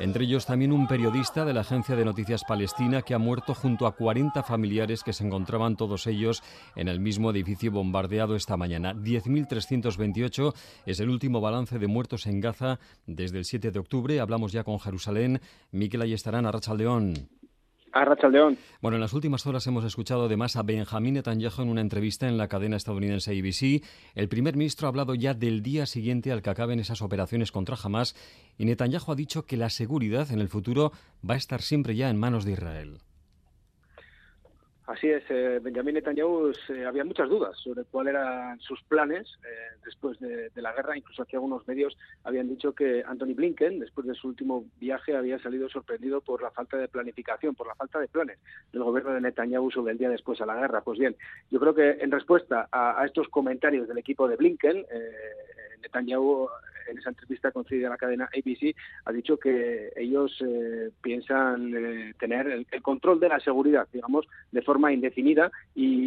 [0.00, 3.86] Entre ellos también un periodista de la agencia de noticias palestina que ha muerto junto
[3.86, 6.42] a 40 familiares que se encontraban todos ellos
[6.74, 8.94] en el mismo edificio bombardeado esta mañana.
[8.94, 10.54] 10.328
[10.86, 14.18] es el último balance de muertos en Gaza desde el 7 de octubre.
[14.18, 15.40] Hablamos ya con Jerusalén.
[15.70, 17.28] Miquel Ayestarán, Arrachaldeón.
[18.80, 22.36] Bueno, en las últimas horas hemos escuchado además a Benjamín Netanyahu en una entrevista en
[22.36, 23.84] la cadena estadounidense ABC.
[24.14, 27.76] El primer ministro ha hablado ya del día siguiente al que acaben esas operaciones contra
[27.82, 28.16] Hamas
[28.58, 30.92] y Netanyahu ha dicho que la seguridad en el futuro
[31.28, 32.98] va a estar siempre ya en manos de Israel.
[34.86, 39.78] Así es, eh, Benjamín Netanyahu eh, había muchas dudas sobre cuáles eran sus planes eh,
[39.82, 40.94] después de, la guerra.
[40.94, 45.38] Incluso aquí algunos medios habían dicho que Anthony Blinken, después de su último viaje, había
[45.38, 48.38] salido sorprendido por la falta de planificación, por la falta de planes
[48.72, 50.82] del gobierno de Netanyahu sobre el día después a la guerra.
[50.82, 51.16] Pues bien,
[51.50, 54.84] yo creo que en respuesta a, a estos comentarios del equipo de Blinken,
[55.80, 56.48] Netanyahu
[56.88, 58.74] en esa entrevista concedida a la cadena ABC,
[59.04, 64.62] ha dicho que ellos eh, piensan eh, tener el, control de la seguridad, digamos, de
[64.62, 66.04] forma indefinida y,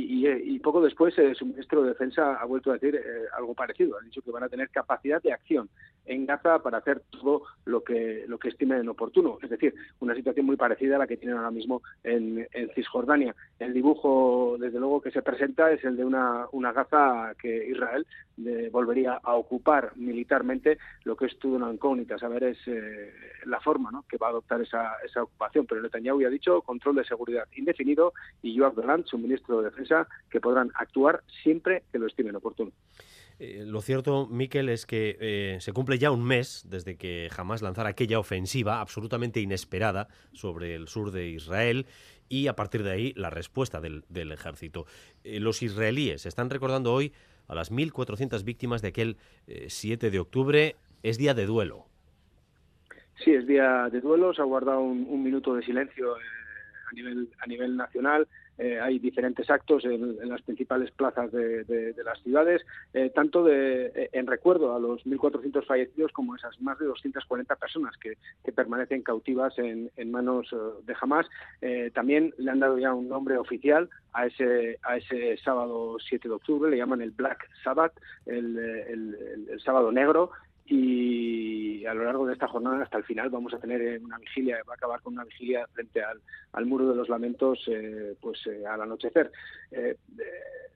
[0.59, 2.99] poco después su ministro de Defensa ha vuelto a decir eh,
[3.37, 3.97] algo parecido.
[3.97, 5.69] Ha dicho que van a tener capacidad de acción
[6.05, 9.37] en Gaza para hacer todo lo que lo que estimen oportuno.
[9.41, 13.33] Es decir, una situación muy parecida a la que tienen ahora mismo en, Cisjordania.
[13.59, 18.05] El dibujo, desde luego, que se presenta es el de una, una Gaza que Israel
[18.71, 20.66] volvería a ocupar militarmente
[21.03, 23.13] lo que es toda una incógnita, saber es eh,
[23.45, 25.65] la forma que va a adoptar esa, ocupación.
[25.65, 29.69] Pero Netanyahu ya ha dicho control de seguridad indefinido y Joab Dolan, su ministro de
[29.69, 32.71] Defensa, que podrán actuar siempre que lo estimen oportuno.
[33.39, 37.61] Eh, lo cierto, Miquel, es que eh, se cumple ya un mes desde que jamás
[37.61, 41.85] lanzara aquella ofensiva absolutamente inesperada sobre el sur de Israel
[42.29, 44.85] y a partir de ahí la respuesta del, ejército.
[45.23, 47.13] los israelíes están recordando hoy
[47.47, 49.17] a las 1.400 víctimas de aquel
[49.67, 50.75] 7 eh, de octubre.
[51.03, 51.85] Es día de duelo.
[53.23, 54.33] Sí, es día de duelo.
[54.33, 58.27] Se ha guardado un, minuto de silencio eh, a nivel nacional.
[58.57, 64.09] Eh, hay diferentes actos en, las principales plazas de, las ciudades, eh, tanto de, eh,
[64.13, 68.17] en recuerdo a los 1.400 fallecidos como esas más de 240 personas que,
[68.55, 70.49] permanecen cautivas en, manos
[70.83, 71.27] de Hamas.
[71.93, 76.33] también le han dado ya un nombre oficial a ese, a ese sábado 7 de
[76.33, 77.93] octubre, le llaman el Black Sabbath,
[78.25, 80.31] el sábado negro,
[80.67, 84.57] y a lo largo de esta jornada hasta el final vamos a tener una vigilia,
[84.67, 86.19] va a acabar con una vigilia frente al,
[86.53, 89.31] al muro de los lamentos eh, pues eh, al anochecer.
[89.71, 89.95] Eh,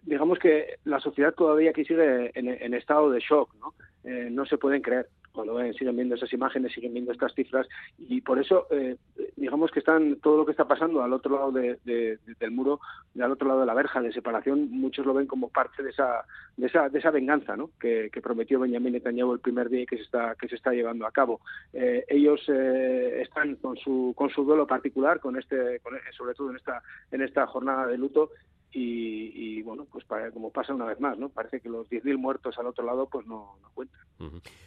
[0.03, 3.73] digamos que la sociedad todavía aquí sigue en, en estado de shock, ¿no?
[4.03, 7.67] no se pueden creer cuando ven, siguen viendo esas imágenes, siguen viendo estas cifras
[7.97, 8.97] y por eso eh,
[9.35, 12.79] digamos que están todo lo que está pasando al otro lado de, del muro,
[13.19, 16.25] al otro lado de la verja de separación, muchos lo ven como parte de esa
[16.57, 17.71] de esa, de esa venganza ¿no?
[17.79, 21.05] que, prometió Benjamin Netanyahu el primer día y que se está que se está llevando
[21.05, 21.41] a cabo.
[21.73, 25.81] Eh, ellos eh, están con su con su duelo particular, con este
[26.15, 28.29] sobre todo en esta en esta jornada de luto
[28.73, 31.29] y, bueno, pues como pasa una vez más, ¿no?
[31.29, 34.01] Parece que los 10.000 muertos al otro lado pues no, cuentan.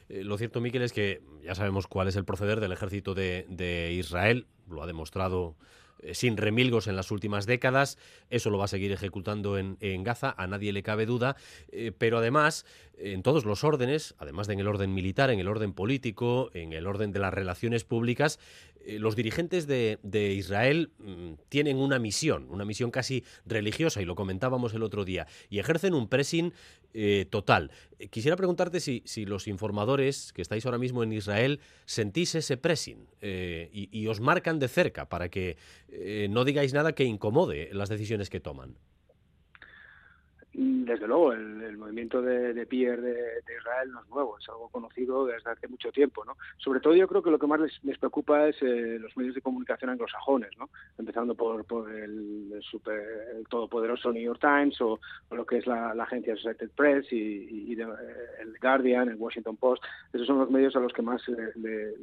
[0.09, 3.47] Eh, lo cierto, Miquel, es que ya sabemos cuál es el proceder del ejército de,
[3.49, 5.57] de Israel, lo ha demostrado
[6.05, 7.99] eh, sin remilgos en las últimas décadas.
[8.29, 11.37] Eso lo va a seguir ejecutando en, Gaza, a nadie le cabe duda.
[11.69, 12.67] Eh, pero además,
[12.99, 16.73] en todos los órdenes, además de en el orden militar, en el orden político, en
[16.73, 18.39] el orden de las relaciones públicas,
[18.87, 19.99] eh, los dirigentes de,
[20.35, 25.27] Israel mm, tienen una misión, una misión casi religiosa, y lo comentábamos el otro día,
[25.49, 26.53] y ejercen un pressing
[27.29, 27.73] total.
[28.11, 34.07] Quisiera preguntarte si, los informadores que estáis ahora mismo en Israel sentís ese pressing y,
[34.07, 35.57] os marcan de cerca para que
[35.89, 38.77] eh, no digáis nada que incomode las decisiones que toman.
[40.57, 45.27] Desde luego, el, movimiento de, de Pierre de, Israel no es nuevo, es algo conocido
[45.27, 46.25] desde hace mucho tiempo.
[46.25, 46.37] ¿no?
[46.59, 49.41] Sobre todo yo creo que lo que más les, preocupa es eh, los medios de
[49.41, 50.71] comunicación anglosajones, ¿no?
[50.97, 53.03] empezando por, por el, super,
[53.49, 55.01] todopoderoso New York Times o,
[55.33, 59.83] lo que es la, agencia Associated Press y, el Guardian, el Washington Post.
[60.13, 61.95] Esos son los medios a los que más eh,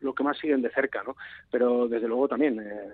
[0.00, 1.02] lo, que más siguen de cerca.
[1.02, 1.16] ¿no?
[1.50, 2.92] Pero desde luego también eh,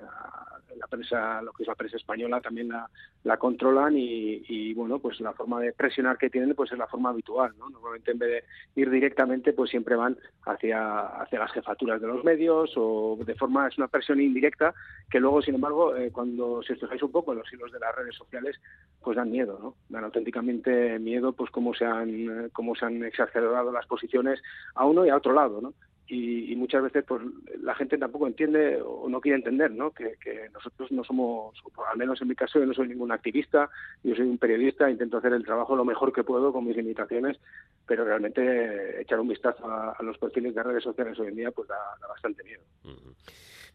[0.77, 2.89] la prensa, lo que es la prensa española, también la,
[3.25, 7.11] la controlan y bueno, pues la forma de presionar que tienen pues es la forma
[7.11, 7.68] habitual, ¿no?
[7.71, 8.31] Normalmente en vez
[8.75, 10.16] de ir directamente pues siempre van
[10.47, 14.75] hacia, hacia las jefaturas de los medios o de forma, es una presión indirecta
[15.11, 17.95] que luego sin embargo eh, cuando se fijáis un poco en los hilos de las
[17.95, 18.61] redes sociales
[19.03, 19.75] pues dan miedo, ¿no?
[19.89, 24.41] Dan auténticamente miedo pues cómo se han, cómo se han exacerbado las posiciones
[24.75, 25.75] a uno y a otro lado, ¿no?
[26.13, 27.23] Y, muchas veces pues
[27.63, 29.93] la gente tampoco entiende o no quiere entender ¿no?
[29.93, 30.17] Que,
[30.53, 31.55] nosotros no somos,
[31.91, 33.71] al menos en mi caso yo no soy ningún activista,
[34.03, 37.39] yo soy un periodista, intento hacer el trabajo lo mejor que puedo con mis limitaciones,
[37.87, 41.69] pero realmente echar un vistazo a, los perfiles de redes sociales hoy en día pues
[41.69, 41.77] da,
[42.09, 42.63] bastante miedo.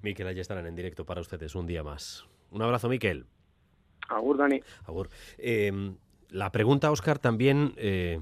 [0.01, 2.27] Miquel, allí estarán en directo para ustedes un día más.
[2.51, 3.25] Un abrazo, Miquel.
[4.09, 4.61] Agur, Dani.
[4.85, 5.09] Agur.
[5.37, 5.95] Em,
[6.29, 8.19] la pregunta, Oscar, también eh,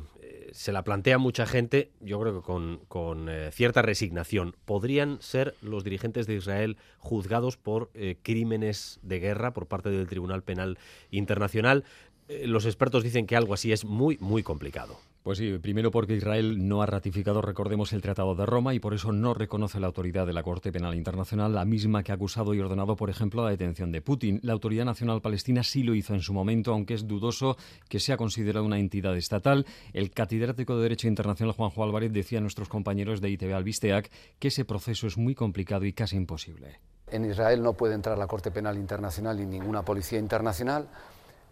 [0.54, 4.56] se la plantea mucha gente, yo creo que con, eh, cierta resignación.
[4.66, 10.08] ¿Podrían ser los dirigentes de Israel juzgados por eh, crímenes de guerra por parte del
[10.08, 10.78] Tribunal Penal
[11.10, 11.84] Internacional?
[12.28, 15.00] Eh, los expertos dicen que algo así es muy, muy complicado.
[15.24, 18.94] Pues sí, primero porque Israel no ha ratificado, recordemos, el Tratado de Roma y por
[18.94, 22.54] eso no reconoce la autoridad de la Corte Penal Internacional, la misma que ha acusado
[22.54, 24.42] y ordenado, por ejemplo, la detención de Putin.
[24.44, 27.56] La Autoridad Nacional Palestina sí lo hizo en su momento, aunque es dudoso
[27.88, 29.66] que sea considerada una entidad estatal.
[29.94, 34.50] El catedrático de Derecho Internacional Juanjo Álvarez decía a nuestros compañeros de ITV Albisteac que
[34.50, 36.82] ese proceso es muy complicado y casi imposible.
[37.10, 40.90] En Israel no puede entrar la Corte Penal Internacional ni ninguna policía internacional.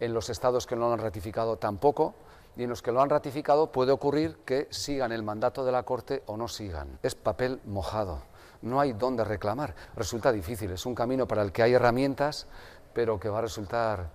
[0.01, 2.15] En los estados que no lo han ratificado tampoco
[2.55, 5.83] y en los que lo han ratificado puede ocurrir que sigan el mandato de la
[5.83, 6.99] Corte o no sigan.
[7.03, 8.21] Es papel mojado,
[8.61, 9.75] no hay dónde reclamar.
[9.95, 12.47] Resulta difícil, es un camino para el que hay herramientas,
[12.93, 14.09] pero que va a resultar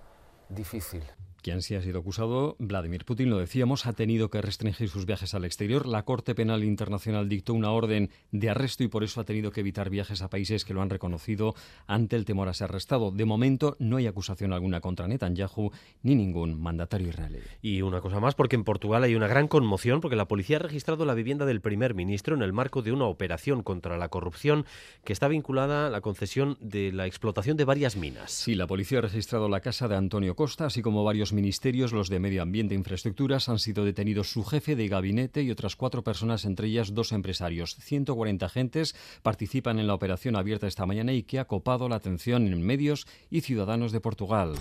[0.49, 1.03] difícil
[1.47, 5.33] quien sí ha sido acusado, Vladimir Putin, lo decíamos, ha tenido que restringir sus viajes
[5.33, 5.85] al exterior.
[5.85, 9.61] La Corte Penal Internacional dictó una orden de arresto y por eso ha tenido que
[9.61, 13.11] evitar viajes a países que lo han reconocido ante el temor a ser arrestado.
[13.11, 15.71] De momento no hay acusación alguna contra Netanyahu
[16.03, 17.39] ni ningún mandatario israelí.
[17.61, 20.59] Y una cosa más, porque en Portugal hay una gran conmoción porque la policía ha
[20.59, 24.65] registrado la vivienda del primer ministro en el marco de una operación contra la corrupción
[25.05, 28.33] que está vinculada a la concesión de la explotación de varias minas.
[28.33, 32.09] Sí, la policía ha registrado la casa de Antonio Costa, así como varios ministerios, los
[32.09, 36.03] de Medio Ambiente e Infraestructuras, han sido detenidos su jefe de gabinete y otras cuatro
[36.03, 37.75] personas, entre ellas dos empresarios.
[37.75, 42.47] 140 agentes participan en la operación abierta esta mañana y que ha copado la atención
[42.47, 44.55] en medios y ciudadanos de Portugal.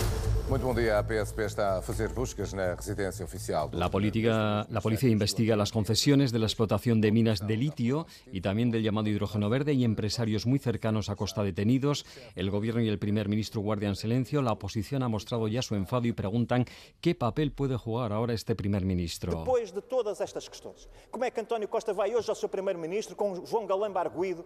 [3.72, 8.42] La, política, la policía investiga las concesiones de la explotación de minas de litio y
[8.42, 12.06] también del llamado hidrógeno verde y empresarios muy cercanos a Costa detenidos.
[12.36, 14.40] El gobierno y el primer ministro guardian silencio.
[14.42, 16.65] La oposición ha mostrado ya su enfado y preguntan
[17.00, 19.32] qué papel puede jugar ahora este primer ministro.
[19.32, 22.76] Después de todas estas cuestiones, ¿cómo es que Antonio Costa va hoy a su primer
[22.76, 24.44] ministro con João Galán Barguido?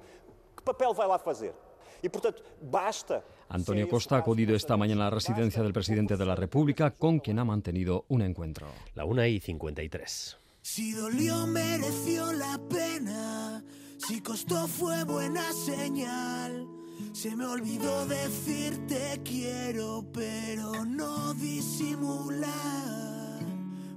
[0.56, 1.54] ¿Qué papel va a hacer?
[2.02, 6.16] Y, por tanto, basta Antonio Costa ha acudido esta mañana a la residencia del presidente
[6.16, 8.68] de la República, con quien ha mantenido un encuentro.
[8.94, 10.38] La una y 53.
[10.62, 13.64] Si dolió mereció la pena,
[13.98, 16.79] si costó fue buena señal.
[17.12, 22.50] Se me olvidó decirte quiero, pero no disimular.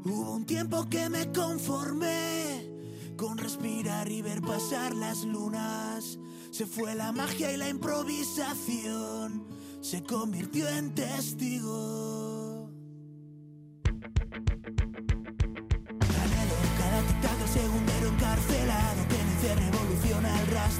[0.04, 2.70] Hubo un tiempo que me conformé
[3.16, 6.20] con respirar y ver pasar las lunas.
[6.51, 9.47] Se fue la magia y la improvisación,
[9.82, 12.32] se convirtió en testigo.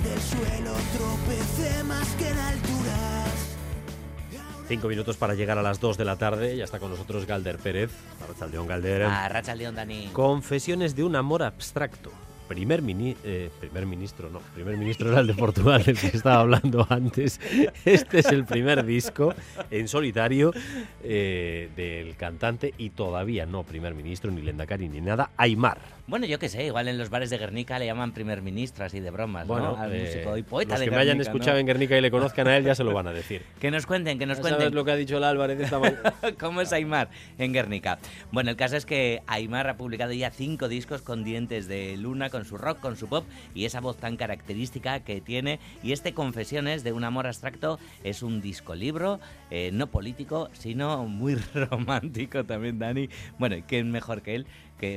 [0.04, 0.74] Del suelo.
[0.98, 3.58] Tropecé más que en alturas.
[4.68, 6.56] Cinco minutos para llegar a las dos de la tarde.
[6.58, 7.92] Ya está con nosotros Galder Pérez.
[8.24, 9.04] Arrachaldeón Galder.
[9.04, 10.10] A Rachaldeón, Dani.
[10.14, 12.12] Confesiones de un amor abstracto.
[12.48, 16.42] Primer, mini- eh, primer ministro, no, primer ministro era el de Portugal, el que estaba
[16.42, 17.40] hablando antes.
[17.86, 19.34] Este es el primer disco
[19.72, 20.54] en solitario
[21.04, 25.80] eh, del cantante y todavía no primer ministro, ni Lendakari, ni nada, Aymar.
[26.06, 29.00] Bueno, yo qué sé, igual en los bares de Guernica le llaman primer ministro así
[29.00, 29.78] de bromas, ¿no?
[29.78, 31.60] Al eh, músico y poeta los de que me hayan escuchado ¿no?
[31.62, 33.42] en Guernica y le conozcan a él ya se lo van a decir.
[33.64, 34.60] Que nos cuenten, que nos cuenten.
[34.60, 36.14] sabes lo que ha dicho el Álvarez esta mañana.
[36.40, 38.00] ¿Cómo es Aymar en Guernica?
[38.34, 42.30] Bueno, el caso es que Aymar ha publicado ya cinco discos con dientes de luna,
[42.30, 43.26] con su rock, con su pop
[43.56, 45.60] y esa voz tan característica que tiene.
[45.82, 51.06] Y este Confesiones de un amor abstracto es un disco libro, eh, no político, sino
[51.06, 53.08] muy romántico también, Dani.
[53.40, 54.48] Bueno, ¿y ¿quién mejor que él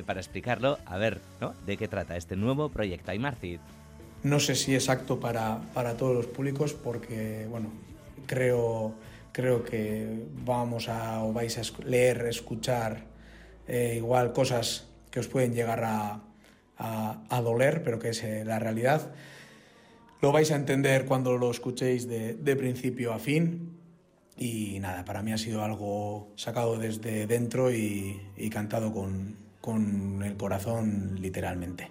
[0.06, 0.78] para explicarlo?
[0.86, 1.54] A ver, ¿no?
[1.66, 3.60] ¿De qué trata este nuevo proyecto Aymar Cid?
[4.22, 7.70] No sé si es apto para, para todos los públicos porque, bueno,
[8.26, 8.94] creo,
[9.32, 13.04] creo que vamos a vais a leer, escuchar
[13.68, 16.20] eh, igual cosas que os pueden llegar a,
[16.78, 19.12] a- a doler, pero que es eh, la realidad.
[20.22, 23.72] Lo vais a entender cuando lo escuchéis de, de principio a fin.
[24.38, 28.20] Y nada, para mí ha sido algo sacado desde dentro y
[28.50, 31.90] cantado con, con el corazón literalmente.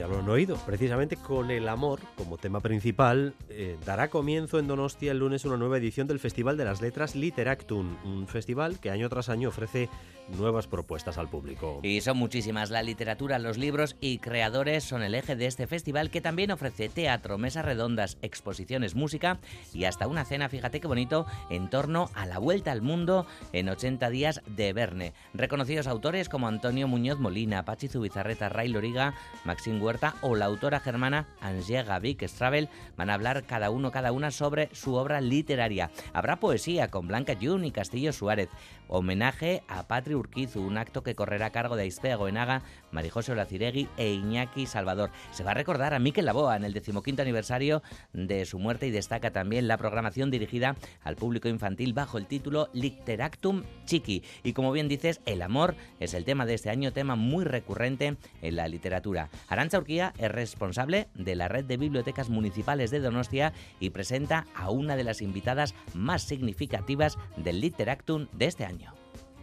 [0.00, 0.56] Ya lo han oído.
[0.64, 5.58] Precisamente con el amor como tema principal, eh, dará comienzo en Donostia el lunes una
[5.58, 9.90] nueva edición del Festival de las Letras Literactum, un festival que año tras año ofrece
[10.38, 11.80] nuevas propuestas al público.
[11.82, 12.70] Y son muchísimas.
[12.70, 16.88] La literatura, los libros y creadores son el eje de este festival que también ofrece
[16.88, 19.38] teatro, mesas redondas, exposiciones, música
[19.74, 23.68] y hasta una cena, fíjate qué bonito, en torno a la vuelta al mundo en
[23.68, 25.12] 80 días de Verne.
[25.34, 29.78] Reconocidos autores como Antonio Muñoz Molina, Pachi Zubizarreta, Ray Loriga, Maxim
[30.20, 34.68] O la autora germana Angie Gavik Stravel van a hablar cada uno, cada una sobre
[34.72, 35.90] su obra literaria.
[36.12, 38.48] Habrá poesía con Blanca Jun y Castillo Suárez.
[38.92, 43.88] Homenaje a Patri Urquizu, un acto que correrá a cargo de Aizpea Goenaga, Marijose Olaciregui
[43.96, 45.10] e Iñaki Salvador.
[45.30, 48.90] Se va a recordar a Miquel Laboa en el decimoquinto aniversario de su muerte y
[48.90, 50.74] destaca también la programación dirigida
[51.04, 54.24] al público infantil bajo el título Literactum Chiqui.
[54.42, 58.16] Y como bien dices, el amor es el tema de este año, tema muy recurrente
[58.42, 59.30] en la literatura.
[59.46, 64.70] Arancha Urquía es responsable de la red de bibliotecas municipales de Donostia y presenta a
[64.70, 68.79] una de las invitadas más significativas del Literactum de este año.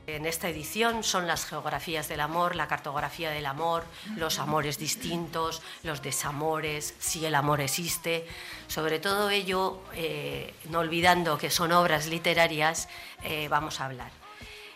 [0.07, 3.83] En esta edición son las geografías del amor, la cartografía del amor,
[4.15, 8.25] los amores distintos, los desamores, si el amor existe.
[8.67, 12.87] Sobre todo ello, eh, no olvidando que son obras literarias,
[13.21, 14.09] eh, vamos a hablar.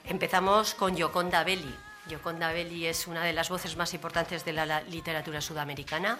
[0.03, 1.75] Empezamos con Gioconda Belli.
[2.09, 6.19] Gioconda Belli es una de las voces más importantes de la, literatura sudamericana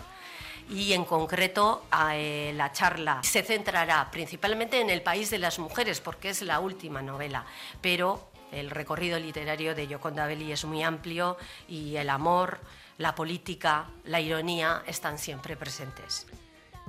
[0.70, 1.84] y en concreto
[2.14, 6.62] eh, la charla se centrará principalmente en el país de las mujeres porque es la
[6.62, 7.46] última novela,
[7.82, 11.38] pero el recorrido literario de Gioconda Belli es muy amplio
[11.68, 12.60] y el amor,
[12.98, 16.28] la política, la ironía están siempre presentes.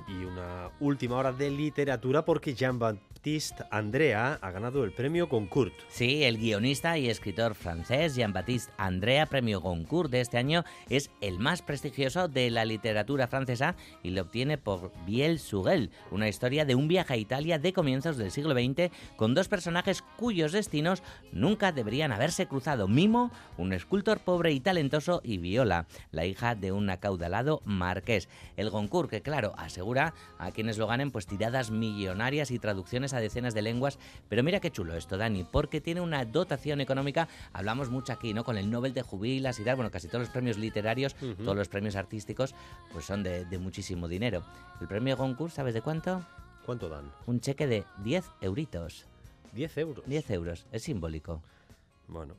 [0.07, 2.53] Y una última hora de literatura porque
[3.23, 5.71] Jean-Baptiste Andrea ha ganado el premio Concours.
[5.87, 11.39] Sí, el guionista y escritor francés Jean-Baptiste Andrea, premio Goncourt de este año, es el
[11.39, 16.75] más prestigioso de la literatura francesa y lo obtiene por Biel Sugel, una historia de
[16.75, 21.01] un viaje a Italia de comienzos del siglo XX con dos personajes cuyos destinos
[21.31, 22.89] nunca deberían haberse cruzado.
[22.89, 28.27] Mimo, un escultor pobre y talentoso, y Viola, la hija de un acaudalado marqués.
[28.57, 33.19] El Goncourt, que claro, asegura a quienes lo ganen pues tiradas millonarias y traducciones a
[33.19, 33.99] decenas de lenguas.
[34.29, 37.27] Pero mira qué chulo esto, Dani, porque tiene una dotación económica.
[37.53, 38.43] Hablamos mucho aquí, ¿no?
[38.43, 39.75] Con el Nobel de Jubilas y tal.
[39.75, 42.55] Bueno, casi todos los premios literarios, todos los premios artísticos,
[42.91, 44.43] pues son de, de muchísimo dinero.
[44.81, 46.25] El premio Goncourt, ¿sabes de cuánto?
[46.65, 47.11] ¿Cuánto dan?
[47.25, 49.05] Un cheque de 10 euritos.
[49.53, 50.05] 10 euros.
[50.07, 51.41] 10 euros, es simbólico.
[52.07, 52.35] Bueno,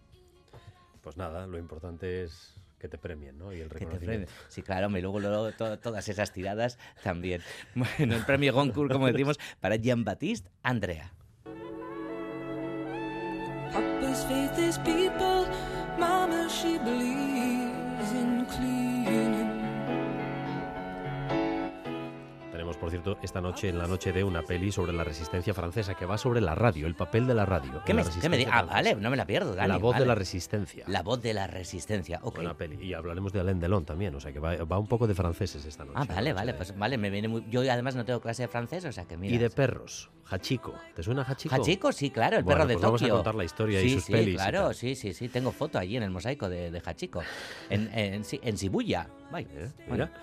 [1.03, 3.53] pues nada, lo importante es que te premien, ¿no?
[3.53, 4.27] Y el Que te reconocimiento.
[4.27, 4.49] premien.
[4.49, 7.41] Sí, claro, y luego, luego to- todas esas tiradas también.
[7.75, 11.13] Bueno, el premio Goncourt, como decimos, para Jean-Baptiste Andrea.
[13.73, 15.47] Papa's faith is people,
[15.99, 19.54] Mama, she believes in cleaning.
[22.77, 26.07] Por cierto, esta noche, en la noche de una peli sobre la resistencia francesa, que
[26.07, 27.83] va sobre la radio, el papel de la radio.
[27.85, 29.55] ¿Qué en me, la qué me di- resistencia Ah, vale, no me la pierdo.
[29.55, 30.85] La voz de la resistencia.
[30.89, 32.37] La voz de la resistencia, ok.
[32.37, 32.85] Buena peli.
[32.85, 35.65] Y hablaremos de Alain Delon también, o sea que va, va un poco de franceses
[35.65, 35.99] esta noche.
[36.01, 37.45] Ah, vale, vale, de- pues vale, me viene muy...
[37.51, 39.35] Yo además no tengo clase de francés, o sea que mira...
[39.35, 40.11] Y de perros.
[40.31, 40.75] Hachiko.
[40.95, 41.55] ¿Te suena Hachiko?
[41.55, 43.91] Hachiko, sí, claro, el Bueno, perro de pues vamos a contar la historia sí, y
[43.95, 46.83] sus sí, pelis claro, sí, sí, sí, tengo foto allí en el mosaico de, de
[46.85, 47.23] Hachiko.
[47.69, 49.09] En, en, sí, en Shibuya.
[49.31, 50.07] Vaya, Eh, bueno.
[50.07, 50.23] mira.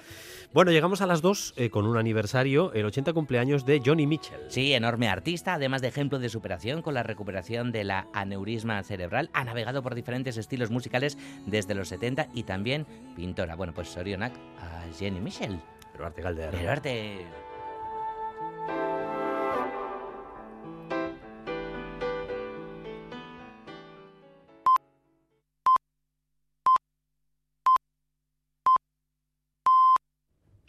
[0.54, 4.42] Bueno, llegamos a las dos eh, con un aniversario, el 80 cumpleaños de Johnny Mitchell.
[4.50, 9.30] Sí, enorme artista, además de ejemplo de superación con la recuperación de la aneurisma cerebral.
[9.32, 12.86] Ha navegado por diferentes estilos musicales desde los 70 y también
[13.16, 13.56] pintora.
[13.56, 15.58] Bueno, pues Sorionak a Jenny Michel.
[15.94, 16.50] Pero arte Galder.
[16.52, 17.26] Pero arte...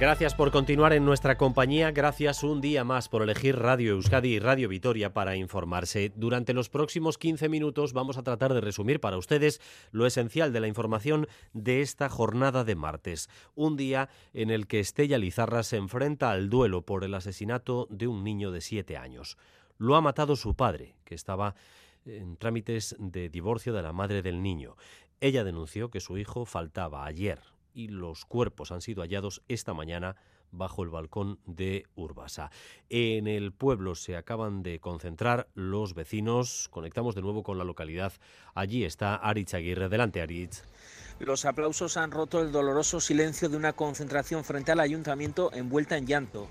[0.00, 4.38] Gracias por continuar en nuestra compañía, gracias un día más por elegir Radio Euskadi y
[4.40, 6.12] Radio Vitoria para informarse.
[6.16, 9.60] Durante los próximos 15 minutos vamos a tratar de resumir para ustedes
[9.92, 14.80] lo esencial de la información de esta jornada de martes, un día en el que
[14.80, 19.38] Estella Lizarra se enfrenta al duelo por el asesinato de un niño de 7 años.
[19.78, 21.54] Lo ha matado su padre, que estaba
[22.04, 24.76] en trámites de divorcio de la madre del niño.
[25.20, 30.16] Ella denunció que su hijo faltaba ayer y los cuerpos han sido hallados esta mañana
[30.50, 32.50] bajo el balcón de Urbasa.
[32.88, 36.68] En el pueblo se acaban de concentrar los vecinos.
[36.70, 38.12] Conectamos de nuevo con la localidad.
[38.54, 39.88] Allí está Aritz Aguirre.
[39.88, 40.62] Delante, Aritz.
[41.18, 46.06] Los aplausos han roto el doloroso silencio de una concentración frente al ayuntamiento envuelta en
[46.06, 46.48] llanto.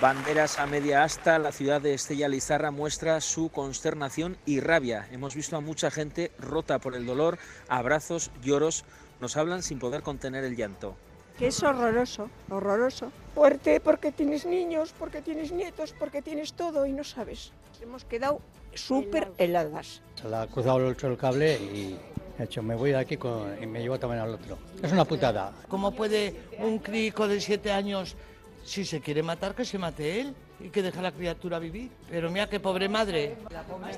[0.00, 5.08] Banderas a media asta, la ciudad de Estella Lizarra muestra su consternación y rabia.
[5.10, 7.38] Hemos visto a mucha gente rota por el dolor,
[7.68, 8.84] abrazos, lloros,
[9.20, 10.96] nos hablan sin poder contener el llanto.
[11.38, 13.10] que es horroroso, horroroso.
[13.34, 17.52] Fuerte porque tienes niños, porque tienes nietos, porque tienes todo y no sabes.
[17.82, 18.40] Hemos quedado
[18.74, 20.00] súper heladas.
[20.20, 21.98] Se le ha cruzado el otro el cable y
[22.38, 24.56] he hecho, me voy de aquí con- y me llevo también al otro.
[24.82, 25.52] Es una putada.
[25.68, 28.16] ¿Cómo puede un crico de siete años,
[28.66, 31.90] si se quiere matar, que se mate él y que deje a la criatura vivir?
[32.10, 33.36] Pero mira qué pobre madre.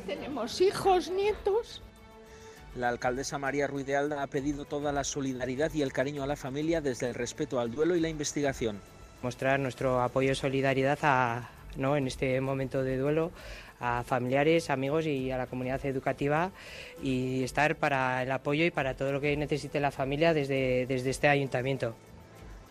[0.06, 1.82] Tenemos hijos, nietos.
[2.76, 6.26] La alcaldesa María Ruiz de Alda ha pedido toda la solidaridad y el cariño a
[6.26, 8.80] la familia desde el respeto al duelo y la investigación.
[9.22, 11.96] Mostrar nuestro apoyo y solidaridad a, ¿no?
[11.96, 13.32] en este momento de duelo
[13.80, 16.50] a familiares, amigos y a la comunidad educativa
[17.02, 21.10] y estar para el apoyo y para todo lo que necesite la familia desde, desde
[21.10, 21.94] este ayuntamiento.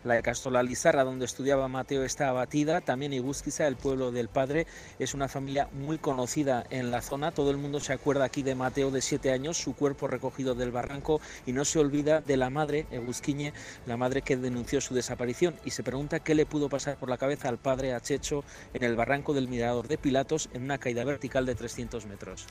[0.03, 2.81] La Castola Lizarra, donde estudiaba Mateo, está abatida.
[2.81, 4.67] También Iguzquiza, el pueblo del padre,
[4.99, 7.31] es una familia muy conocida en la zona.
[7.31, 10.71] Todo el mundo se acuerda aquí de Mateo de siete años, su cuerpo recogido del
[10.71, 13.53] barranco y no se olvida de la madre, Eguzquiñe,
[13.85, 17.17] la madre que denunció su desaparición y se pregunta qué le pudo pasar por la
[17.17, 18.43] cabeza al padre Achecho
[18.73, 22.45] en el barranco del Mirador de Pilatos en una caída vertical de 300 metros.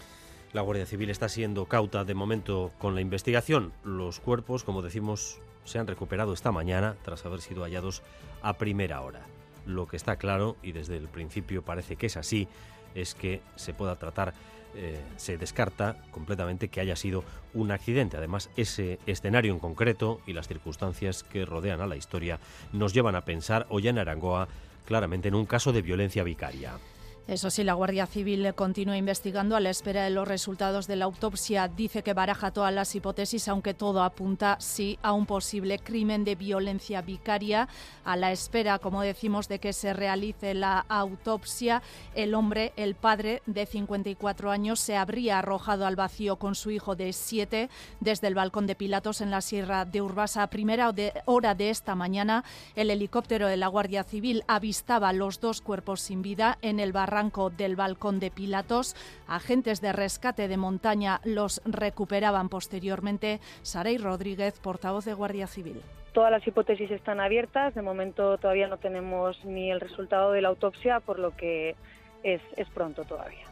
[0.53, 3.73] La Guardia Civil está siendo cauta de momento con la investigación.
[3.85, 8.03] Los cuerpos, como decimos, se han recuperado esta mañana tras haber sido hallados
[8.41, 9.27] a primera hora.
[9.67, 12.49] Lo que está claro, y desde el principio parece que es así,
[12.95, 14.33] es que se pueda tratar,
[14.75, 18.17] eh, se descarta completamente que haya sido un accidente.
[18.17, 22.39] Además, ese escenario en concreto y las circunstancias que rodean a la historia
[22.73, 24.49] nos llevan a pensar, hoy en Arangoa,
[24.87, 26.79] claramente en un caso de violencia vicaria.
[27.29, 31.07] Eso sí, la Guardia Civil continúa investigando a la espera de los resultados de la
[31.07, 31.67] autopsia.
[31.67, 36.37] Dice que baraja todas las hipótesis, aunque todo apunta sí a un posible crimen de
[36.37, 37.67] violencia vicaria.
[38.05, 41.83] A la espera, como decimos, de que se realice la autopsia,
[42.15, 46.95] el hombre, el padre de 54 años, se habría arrojado al vacío con su hijo
[46.95, 47.69] de 7
[47.99, 50.45] desde el balcón de Pilatos en la Sierra de Urbasa.
[50.45, 52.45] A primera hora de esta mañana,
[52.77, 57.49] el helicóptero de la Guardia Civil avistaba los dos cuerpos sin vida en el barranco
[57.49, 58.95] del balcón de Pilatos.
[59.27, 63.41] Agentes de rescate de montaña los recuperaban posteriormente.
[63.63, 65.81] Saray Rodríguez, portavoz de Guardia Civil.
[66.13, 67.75] Todas las hipótesis están abiertas.
[67.75, 71.75] De momento todavía no tenemos ni el resultado de la autopsia, por lo que
[72.23, 73.46] es, es pronto todavía.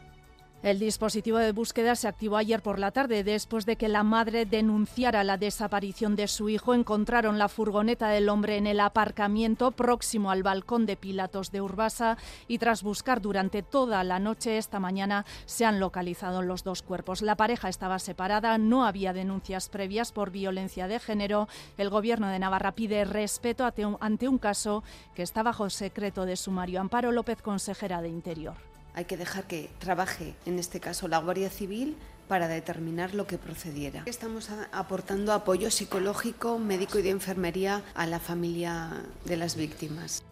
[0.65, 4.47] El dispositivo de búsqueda se activó ayer por la tarde después de que la madre
[4.47, 6.73] denunciara la desaparición de su hijo.
[6.73, 12.17] Encontraron la furgoneta del hombre en el aparcamiento próximo al balcón de Pilatos de Urbasa
[12.47, 17.21] y tras buscar durante toda la noche esta mañana se han localizado los dos cuerpos.
[17.21, 21.47] La pareja estaba separada, no había denuncias previas por violencia de género.
[21.77, 26.81] El gobierno de Navarra pide respeto ante un caso que está bajo secreto de sumario.
[26.81, 28.74] Amparo López, consejera de Interior.
[28.95, 31.97] Hay que dejar que trabaje, en este caso, la Guardia Civil
[32.29, 34.03] para determinar lo que procediera.
[34.05, 40.23] Estamos aportando apoyo psicológico, médico y de enfermería a la familia de las víctimas.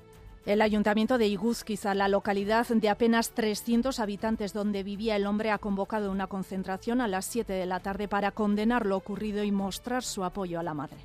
[0.45, 5.57] El ayuntamiento de Iguzquiza, la localidad de apenas 300 habitantes donde vivía el hombre, ha
[5.57, 10.03] convocado una concentración a las 7 de la tarde para condenar lo ocurrido y mostrar
[10.03, 10.97] su apoyo a la madre.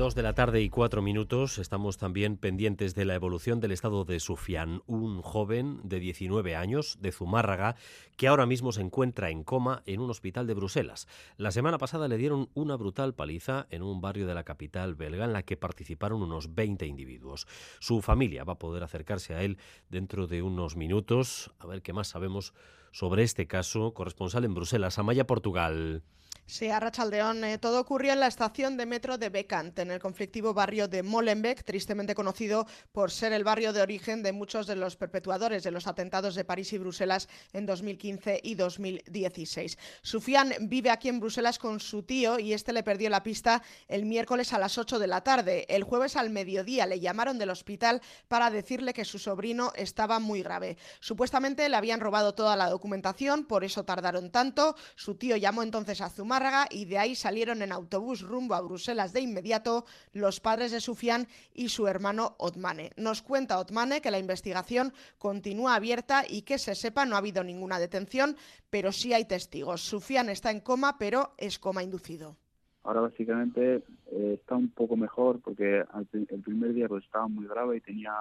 [0.00, 1.58] Dos de la tarde y cuatro minutos.
[1.58, 6.96] Estamos también pendientes de la evolución del estado de Sufian, un joven de 19 años
[7.02, 7.76] de Zumárraga
[8.16, 11.06] que ahora mismo se encuentra en coma en un hospital de Bruselas.
[11.36, 15.26] La semana pasada le dieron una brutal paliza en un barrio de la capital belga
[15.26, 17.46] en la que participaron unos 20 individuos.
[17.78, 19.58] Su familia va a poder acercarse a él
[19.90, 21.50] dentro de unos minutos.
[21.58, 22.54] A ver qué más sabemos
[22.90, 23.92] sobre este caso.
[23.92, 26.02] Corresponsal en Bruselas, Amaya, Portugal.
[26.46, 27.44] Sí, a Rachaldeón.
[27.44, 31.04] Eh, todo ocurrió en la estación de metro de Bekant, en el conflictivo barrio de
[31.04, 35.70] Molenbeek, tristemente conocido por ser el barrio de origen de muchos de los perpetuadores de
[35.70, 39.78] los atentados de París y Bruselas en 2015 y 2016.
[40.02, 44.04] Sufian vive aquí en Bruselas con su tío y este le perdió la pista el
[44.04, 45.66] miércoles a las 8 de la tarde.
[45.68, 50.42] El jueves al mediodía le llamaron del hospital para decirle que su sobrino estaba muy
[50.42, 50.78] grave.
[50.98, 54.74] Supuestamente le habían robado toda la documentación, por eso tardaron tanto.
[54.96, 56.39] Su tío llamó entonces a Zumar
[56.70, 61.26] y de ahí salieron en autobús rumbo a Bruselas de inmediato los padres de Sufian
[61.52, 62.92] y su hermano Otmane.
[62.96, 67.44] Nos cuenta Otmane que la investigación continúa abierta y que se sepa no ha habido
[67.44, 68.36] ninguna detención,
[68.70, 69.82] pero sí hay testigos.
[69.82, 72.36] Sufian está en coma, pero es coma inducido.
[72.84, 77.76] Ahora básicamente eh, está un poco mejor porque el primer día pues estaba muy grave
[77.76, 78.14] y tenía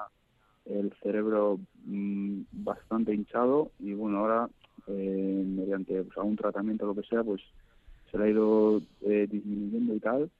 [0.65, 4.49] el cerebro mm, bastante hinchado y bueno ahora
[4.87, 7.41] eh, mediante pues, algún tratamiento o lo que sea pues
[8.11, 10.31] se le ha ido eh, disminuyendo y tal,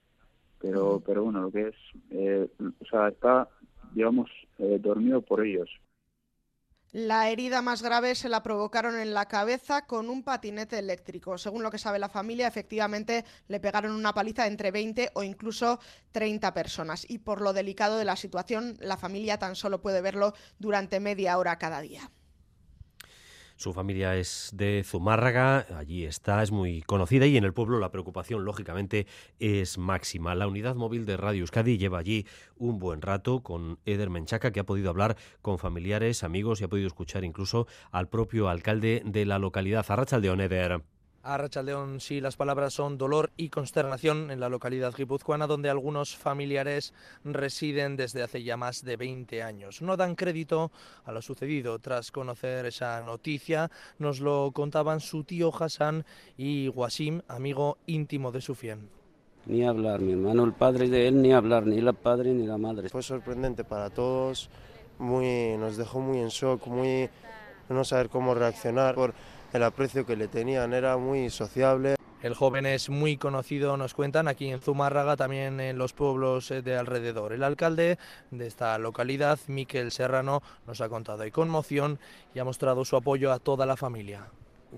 [0.60, 1.76] pero, pero bueno, lo que es,
[2.12, 3.48] eh, o sea, está,
[3.94, 5.70] digamos, eh, dormido por ellos.
[6.92, 11.38] La herida más grave se la provocaron en la cabeza con un patinete eléctrico.
[11.38, 15.80] Según lo que sabe la familia, efectivamente le pegaron una paliza entre 20 o incluso
[16.14, 17.08] 30 personas.
[17.08, 21.38] Y por lo delicado de la situación, la familia tan solo puede verlo durante media
[21.38, 22.10] hora cada día.
[23.60, 27.92] Su familia es de Zumárraga, allí está, es muy conocida y en el pueblo la
[27.92, 29.06] preocupación, lógicamente,
[29.38, 30.34] es máxima.
[30.34, 34.62] La unidad móvil de Radio Euskadi lleva allí un buen rato con Eder Menchaca, que
[34.62, 39.26] ha podido hablar con familiares, amigos y ha podido escuchar incluso al propio alcalde de
[39.26, 40.82] la localidad, Arrachaldeón Eder.
[41.22, 46.16] A Rachaldeón sí, las palabras son dolor y consternación en la localidad guipuzcoana donde algunos
[46.16, 46.94] familiares
[47.26, 49.82] residen desde hace ya más de 20 años.
[49.82, 50.72] No dan crédito
[51.04, 53.70] a lo sucedido tras conocer esa noticia.
[53.98, 56.06] Nos lo contaban su tío Hassan
[56.38, 58.90] y Wasim, amigo íntimo de Sufien.
[59.46, 62.58] Ni hablar, mi hermano, el padre de él, ni hablar, ni la padre ni la
[62.58, 62.88] madre.
[62.88, 64.50] Fue sorprendente para todos,
[65.00, 67.10] muy, nos dejó muy en shock, muy
[67.68, 68.96] no saber cómo reaccionar.
[68.96, 69.14] Por,
[69.54, 71.96] el aprecio que le tenían, era muy sociable.
[72.22, 76.62] El joven es muy conocido, nos cuentan, aquí en Zumárraga, también en los pueblos eh,
[76.62, 77.32] de alrededor.
[77.32, 77.98] El alcalde
[78.30, 81.98] de esta localidad, Miquel Serrano, nos ha contado y conmoción
[82.36, 84.28] y ha mostrado su apoyo a toda la familia.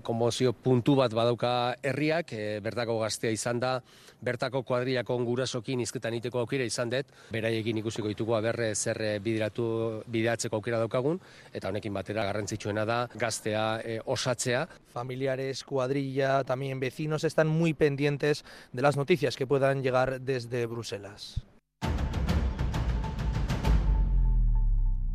[0.02, 3.74] Konbozio puntu bat badauka herriak, e, bertako gaztea izan da,
[4.22, 9.66] bertako kuadriako gurasokin izketan iteko aukera izan dut, beraiekin ikusiko ditugu berre zer bideratu,
[10.06, 11.20] bideratzeko aukera daukagun,
[11.52, 14.66] eta honekin batera garrantzitsuena da gaztea e, osatzea.
[14.92, 21.42] Familiares, cuadrilla, también vecinos están muy pendientes de las noticias que puedan llegar desde Bruselas.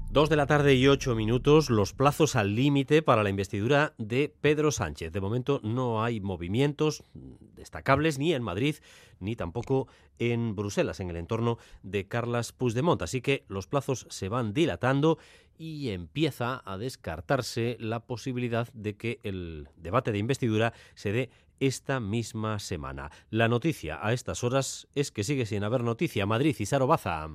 [0.10, 4.34] Dos de la tarde y ocho minutos, los plazos al límite para la investidura de
[4.42, 5.12] Pedro Sánchez.
[5.12, 8.78] De momento no hay movimientos destacables ni en Madrid
[9.20, 9.88] ni tampoco
[10.18, 13.02] en Bruselas, en el entorno de Carlas Puigdemont.
[13.02, 15.20] Así que los plazos se van dilatando
[15.58, 21.30] y empieza a descartarse la posibilidad de que el debate de investidura se dé
[21.60, 23.12] esta misma semana.
[23.30, 26.26] La noticia a estas horas es que sigue sin haber noticia.
[26.26, 27.30] Madrid y Sarobaza.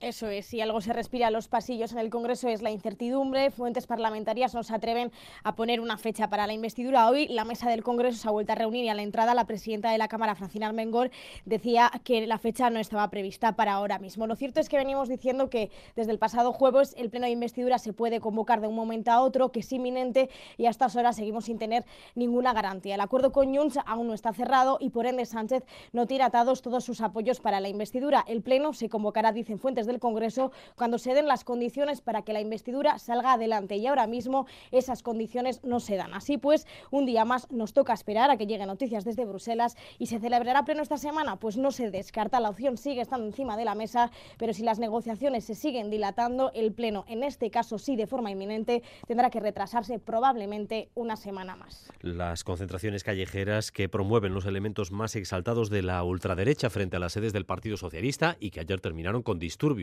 [0.00, 3.50] Eso es, si algo se respira a los pasillos en el Congreso es la incertidumbre.
[3.50, 5.10] Fuentes parlamentarias no se atreven
[5.42, 7.08] a poner una fecha para la investidura.
[7.08, 9.44] Hoy la mesa del Congreso se ha vuelto a reunir y a la entrada la
[9.44, 11.10] presidenta de la Cámara, Francina Armengol,
[11.46, 14.28] decía que la fecha no estaba prevista para ahora mismo.
[14.28, 17.78] Lo cierto es que venimos diciendo que desde el pasado jueves el pleno de investidura
[17.78, 21.16] se puede convocar de un momento a otro, que es inminente y a estas horas
[21.16, 21.84] seguimos sin tener
[22.14, 22.94] ninguna garantía.
[22.94, 26.62] El acuerdo con Junts aún no está cerrado y por ende Sánchez no tiene atados
[26.62, 28.24] todos sus apoyos para la investidura.
[28.28, 32.32] El pleno se convocará, dicen fuentes del Congreso, cuando se den las condiciones para que
[32.32, 36.14] la investidura salga adelante y ahora mismo esas condiciones no se dan.
[36.14, 40.06] Así pues, un día más nos toca esperar a que lleguen noticias desde Bruselas y
[40.06, 41.36] se celebrará pleno esta semana.
[41.36, 44.78] Pues no se descarta, la opción sigue estando encima de la mesa, pero si las
[44.78, 49.40] negociaciones se siguen dilatando, el pleno, en este caso sí de forma inminente, tendrá que
[49.40, 51.90] retrasarse probablemente una semana más.
[52.00, 57.12] Las concentraciones callejeras que promueven los elementos más exaltados de la ultraderecha frente a las
[57.12, 59.77] sedes del Partido Socialista y que ayer terminaron con disturbios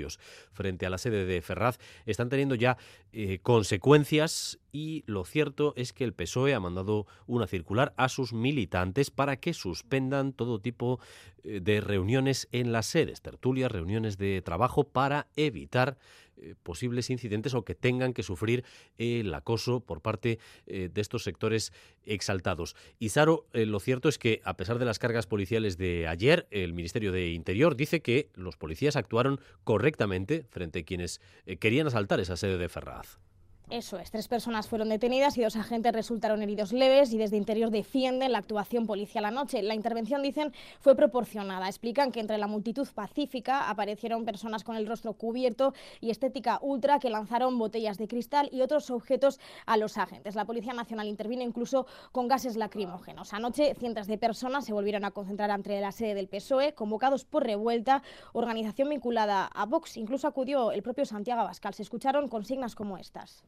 [0.52, 2.78] frente a la sede de Ferraz están teniendo ya
[3.12, 8.34] eh, consecuencias y lo cierto es que el PSOE ha mandado una circular a sus
[8.34, 11.00] militantes para que suspendan todo tipo
[11.44, 15.98] eh, de reuniones en las sedes, tertulias, reuniones de trabajo para evitar
[16.38, 18.64] eh, posibles incidentes o que tengan que sufrir
[18.98, 22.76] el acoso por parte eh, de estos sectores exaltados.
[23.00, 26.74] Y Saro, lo cierto es que a pesar de las cargas policiales de ayer, el
[26.74, 31.22] Ministerio de Interior dice que los policías actuaron correctamente frente a quienes
[31.60, 33.20] querían asaltar esa sede de Ferraz.
[33.72, 37.72] Eso es, tres personas fueron detenidas y dos agentes resultaron heridos leves y desde interior
[37.72, 39.64] defienden la actuación policial anoche.
[39.64, 41.68] La intervención, dicen, fue proporcionada.
[41.68, 47.00] Explican que entre la multitud pacífica aparecieron personas con el rostro cubierto y estética ultra
[47.00, 50.36] que lanzaron botellas de cristal y otros objetos a los agentes.
[50.36, 53.34] La Policía Nacional intervino incluso con gases lacrimógenos.
[53.34, 57.44] Anoche cientos de personas se volvieron a concentrar ante la sede del PSOE, convocados por
[57.44, 59.98] Revuelta, organización vinculada a Vox.
[59.98, 61.74] Incluso acudió el propio Santiago Abascal.
[61.74, 63.44] Se escucharon consignas como estas.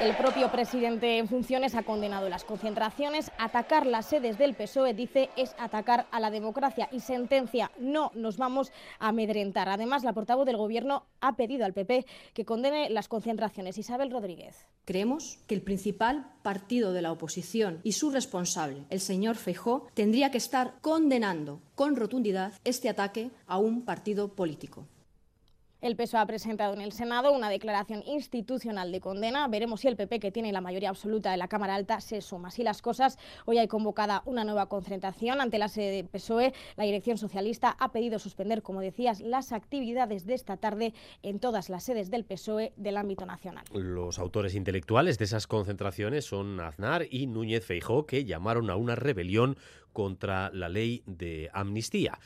[0.00, 3.32] El propio presidente en funciones ha condenado las concentraciones.
[3.36, 8.36] Atacar las sedes del PSOE, dice, es atacar a la democracia y sentencia, no nos
[8.36, 9.68] vamos a amedrentar.
[9.68, 13.76] Además, la portavoz del Gobierno ha pedido al PP que condene las concentraciones.
[13.76, 14.66] Isabel Rodríguez.
[14.84, 20.30] Creemos que el principal partido de la oposición y su responsable, el señor Feijó, tendría
[20.30, 24.86] que estar condenando con rotundidad este ataque a un partido político.
[25.80, 29.46] El PSOE ha presentado en el Senado una declaración institucional de condena.
[29.46, 32.48] Veremos si el PP, que tiene la mayoría absoluta de la Cámara Alta, se suma.
[32.48, 36.52] Así las cosas, hoy hay convocada una nueva concentración ante la sede del PSOE.
[36.74, 41.68] La dirección socialista ha pedido suspender, como decías, las actividades de esta tarde en todas
[41.68, 43.64] las sedes del PSOE del ámbito nacional.
[43.72, 48.96] Los autores intelectuales de esas concentraciones son Aznar y Núñez Feijó, que llamaron a una
[48.96, 49.56] rebelión
[49.92, 52.18] contra la ley de amnistía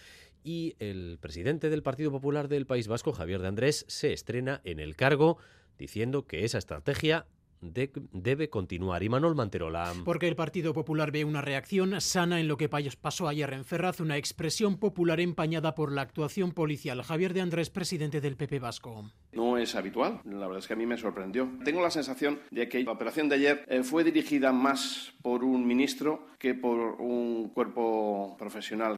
[0.45, 4.81] y el presidente del Partido Popular del País Vasco, Javier de Andrés, se estrena en
[4.81, 5.39] el cargo
[5.79, 7.27] diciendo que esa estrategia
[7.63, 9.03] debe continuar.
[9.03, 9.93] Y Manuel Manterola.
[10.05, 14.01] Porque el Partido Popular ve una reacción sana en lo que pasó ayer en Ferraz,
[14.01, 17.03] una expresión popular empañada por la actuación policial.
[17.03, 19.11] Javier de Andrés, presidente del PP Vasco.
[19.33, 21.49] No es habitual, la verdad es que a mí me sorprendió.
[21.65, 25.67] Tengo la sensación de que la operación de ayer eh, fue dirigida más por un
[25.67, 28.97] ministro que por un cuerpo profesional.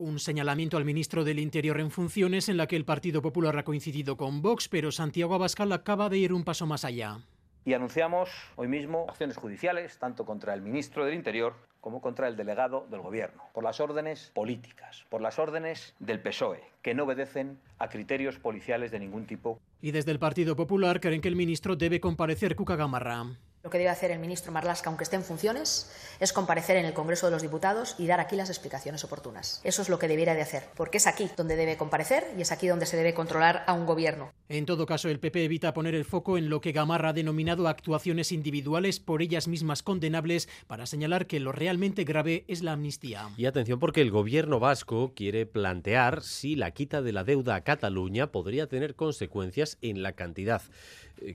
[0.00, 3.64] Un señalamiento al ministro del Interior en funciones en la que el Partido Popular ha
[3.64, 7.18] coincidido con Vox, pero Santiago Abascal acaba de ir un paso más allá.
[7.66, 11.52] Y anunciamos hoy mismo acciones judiciales, tanto contra el ministro del Interior
[11.82, 16.62] como contra el delegado del Gobierno, por las órdenes políticas, por las órdenes del PSOE,
[16.80, 19.60] que no obedecen a criterios policiales de ningún tipo.
[19.82, 23.36] Y desde el Partido Popular creen que el ministro debe comparecer Cuca Gamarra.
[23.62, 26.94] Lo que debe hacer el ministro Marlasca, aunque esté en funciones, es comparecer en el
[26.94, 29.60] Congreso de los Diputados y dar aquí las explicaciones oportunas.
[29.64, 32.52] Eso es lo que debiera de hacer, porque es aquí donde debe comparecer y es
[32.52, 34.32] aquí donde se debe controlar a un gobierno.
[34.48, 37.68] En todo caso, el PP evita poner el foco en lo que Gamarra ha denominado
[37.68, 43.28] actuaciones individuales por ellas mismas condenables para señalar que lo realmente grave es la amnistía.
[43.36, 47.60] Y atención porque el gobierno vasco quiere plantear si la quita de la deuda a
[47.60, 50.62] Cataluña podría tener consecuencias en la cantidad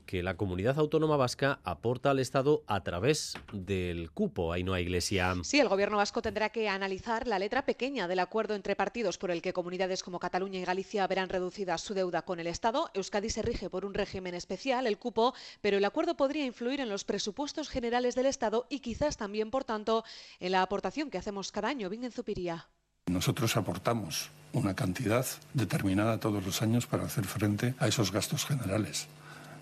[0.05, 4.51] que la comunidad autónoma vasca aporta al Estado a través del cupo.
[4.51, 5.35] Ahí no hay iglesia.
[5.43, 9.31] Sí, el gobierno vasco tendrá que analizar la letra pequeña del acuerdo entre partidos por
[9.31, 12.89] el que comunidades como Cataluña y Galicia verán reducida su deuda con el Estado.
[12.93, 16.89] Euskadi se rige por un régimen especial, el cupo, pero el acuerdo podría influir en
[16.89, 20.03] los presupuestos generales del Estado y quizás también, por tanto,
[20.39, 21.89] en la aportación que hacemos cada año.
[21.89, 22.67] Vingen Zupiría.
[23.07, 29.07] Nosotros aportamos una cantidad determinada todos los años para hacer frente a esos gastos generales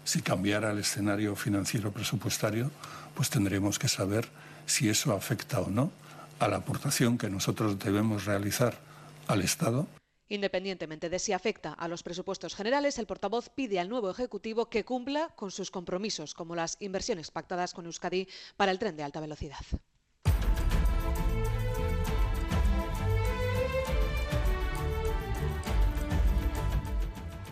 [0.04, 2.72] si cambiara el escenario financiero presupuestario,
[3.16, 4.28] pues tendremos que saber
[4.66, 5.92] si eso afecta o no
[6.40, 8.78] a la aportación que nosotros debemos realizar
[9.28, 9.88] al Estado.
[10.30, 14.86] Independientemente de si afecta a los presupuestos generales, el portavoz pide al nuevo Ejecutivo que
[14.86, 18.28] cumpla con sus compromisos, como las inversiones pactadas con Euskadi
[18.58, 19.64] para el tren de alta velocidad.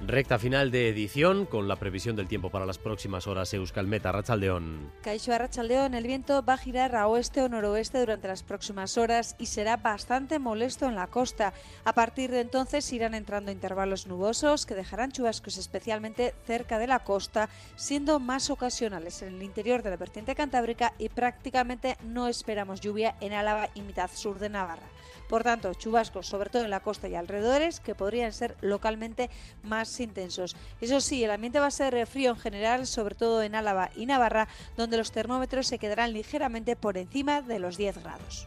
[0.08, 3.54] Recta final de edición con la previsión del tiempo para las próximas horas.
[3.54, 4.92] Euskalmeta, Rachaldeón.
[5.04, 9.36] Caixo Rachaldeón, el viento va a girar a oeste o noroeste durante las próximas horas
[9.38, 11.54] y será bastante molesto en la costa.
[11.86, 17.04] A partir de entonces irán entrando intervalos nubosos que dejarán chubascos especialmente cerca de la
[17.04, 22.82] costa, siendo más ocasionales en el interior de la vertiente cantábrica y prácticamente no esperamos
[22.82, 24.88] lluvia en Álava y mitad sur de Navarra.
[25.32, 29.30] Por tanto, chubascos sobre todo en la costa y alrededores que podrían ser localmente
[29.64, 30.58] más intensos.
[30.82, 34.08] Eso sí, el ambiente va a ser frío en general, sobre todo en Álava y
[34.08, 38.46] Navarra, donde los termómetros se quedarán ligeramente por encima de los 10 grados.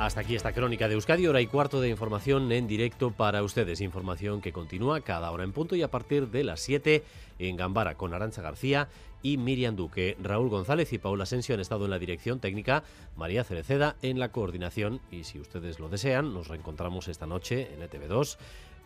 [0.00, 3.82] Hasta aquí esta crónica de Euskadi, hora y cuarto de información en directo para ustedes.
[3.82, 7.04] Información que continúa cada hora en punto y a partir de las 7
[7.38, 8.88] en Gambara con Arancha García
[9.20, 10.16] y Miriam Duque.
[10.18, 12.82] Raúl González y Paula Asensio han estado en la dirección técnica,
[13.14, 17.82] María Cereceda en la coordinación y si ustedes lo desean, nos reencontramos esta noche en
[17.82, 18.38] ETV2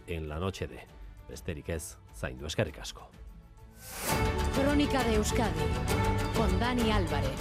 [0.09, 0.81] en la noche de
[1.29, 3.09] Besterik ez, zaindu eskerrik asko.
[4.57, 5.63] Crónica de Euskadi
[6.35, 7.39] con Dani Álvarez.